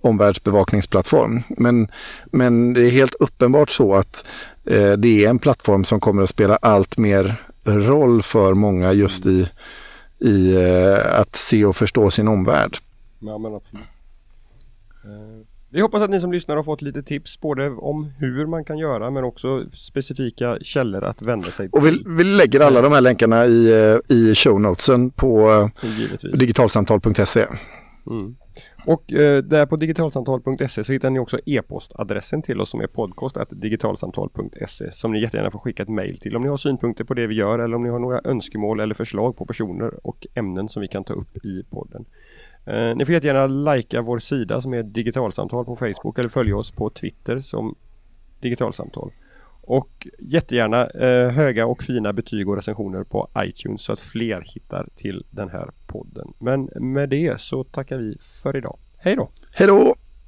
omvärldsbevakningsplattform. 0.00 1.42
Men, 1.48 1.88
men 2.32 2.72
det 2.72 2.86
är 2.86 2.90
helt 2.90 3.14
uppenbart 3.14 3.70
så 3.70 3.94
att 3.94 4.24
eh, 4.64 4.92
det 4.92 5.24
är 5.24 5.30
en 5.30 5.38
plattform 5.38 5.84
som 5.84 6.00
kommer 6.00 6.22
att 6.22 6.30
spela 6.30 6.56
allt 6.56 6.98
mer 6.98 7.36
roll 7.64 8.22
för 8.22 8.54
många 8.54 8.92
just 8.92 9.26
i, 9.26 9.48
i 10.18 10.54
eh, 10.56 11.20
att 11.20 11.36
se 11.36 11.64
och 11.64 11.76
förstå 11.76 12.10
sin 12.10 12.28
omvärld. 12.28 12.78
Ja, 13.18 13.38
men 13.38 13.54
absolut. 13.54 13.84
Eh, 15.04 15.46
vi 15.70 15.80
hoppas 15.80 16.02
att 16.02 16.10
ni 16.10 16.20
som 16.20 16.32
lyssnar 16.32 16.56
har 16.56 16.62
fått 16.62 16.82
lite 16.82 17.02
tips 17.02 17.40
både 17.40 17.70
om 17.70 18.12
hur 18.18 18.46
man 18.46 18.64
kan 18.64 18.78
göra 18.78 19.10
men 19.10 19.24
också 19.24 19.64
specifika 19.72 20.58
källor 20.60 21.04
att 21.04 21.22
vända 21.22 21.50
sig 21.50 21.70
till. 21.70 21.80
Och 21.80 21.86
vi, 21.86 22.02
vi 22.06 22.24
lägger 22.24 22.60
alla 22.60 22.80
de 22.80 22.92
här 22.92 23.00
länkarna 23.00 23.46
i, 23.46 23.72
eh, 23.72 24.16
i 24.16 24.34
show 24.34 24.60
notesen 24.60 25.10
på 25.10 25.50
eh, 25.50 25.68
Givetvis. 25.98 26.38
digitalsamtal.se. 26.38 27.46
Mm. 28.10 28.36
Och 28.86 29.12
eh, 29.12 29.42
där 29.42 29.66
på 29.66 29.76
digitalsamtal.se 29.76 30.84
så 30.84 30.92
hittar 30.92 31.10
ni 31.10 31.18
också 31.18 31.38
e-postadressen 31.46 32.42
till 32.42 32.60
oss 32.60 32.70
som 32.70 32.80
är 32.80 32.86
podcast.digitalsamtal.se 32.86 34.90
som 34.90 35.12
ni 35.12 35.20
jättegärna 35.20 35.50
får 35.50 35.58
skicka 35.58 35.82
ett 35.82 35.88
mail 35.88 36.18
till 36.18 36.36
om 36.36 36.42
ni 36.42 36.48
har 36.48 36.56
synpunkter 36.56 37.04
på 37.04 37.14
det 37.14 37.26
vi 37.26 37.34
gör 37.34 37.58
eller 37.58 37.76
om 37.76 37.82
ni 37.82 37.88
har 37.88 37.98
några 37.98 38.20
önskemål 38.24 38.80
eller 38.80 38.94
förslag 38.94 39.36
på 39.36 39.46
personer 39.46 40.06
och 40.06 40.26
ämnen 40.34 40.68
som 40.68 40.82
vi 40.82 40.88
kan 40.88 41.04
ta 41.04 41.14
upp 41.14 41.44
i 41.44 41.64
podden. 41.70 42.04
Eh, 42.68 42.96
ni 42.96 43.04
får 43.04 43.12
jättegärna 43.12 43.72
likea 43.74 44.02
vår 44.02 44.18
sida 44.18 44.60
som 44.60 44.74
är 44.74 44.82
Digitalsamtal 44.82 45.64
på 45.64 45.76
Facebook 45.76 46.18
eller 46.18 46.28
följa 46.28 46.56
oss 46.56 46.72
på 46.72 46.90
Twitter 46.90 47.40
som 47.40 47.74
Digitalsamtal. 48.40 49.10
Och 49.62 50.08
jättegärna 50.18 50.86
eh, 50.86 51.30
höga 51.30 51.66
och 51.66 51.82
fina 51.82 52.12
betyg 52.12 52.48
och 52.48 52.56
recensioner 52.56 53.04
på 53.04 53.28
iTunes 53.38 53.82
så 53.82 53.92
att 53.92 54.00
fler 54.00 54.44
hittar 54.54 54.88
till 54.96 55.24
den 55.30 55.48
här 55.48 55.70
podden. 55.86 56.32
Men 56.38 56.70
med 56.74 57.08
det 57.08 57.40
så 57.40 57.64
tackar 57.64 57.98
vi 57.98 58.16
för 58.42 58.56
idag. 58.56 58.78
Hej 58.98 59.16
då! 59.16 59.30
Hej 59.52 59.66
då! 59.66 59.94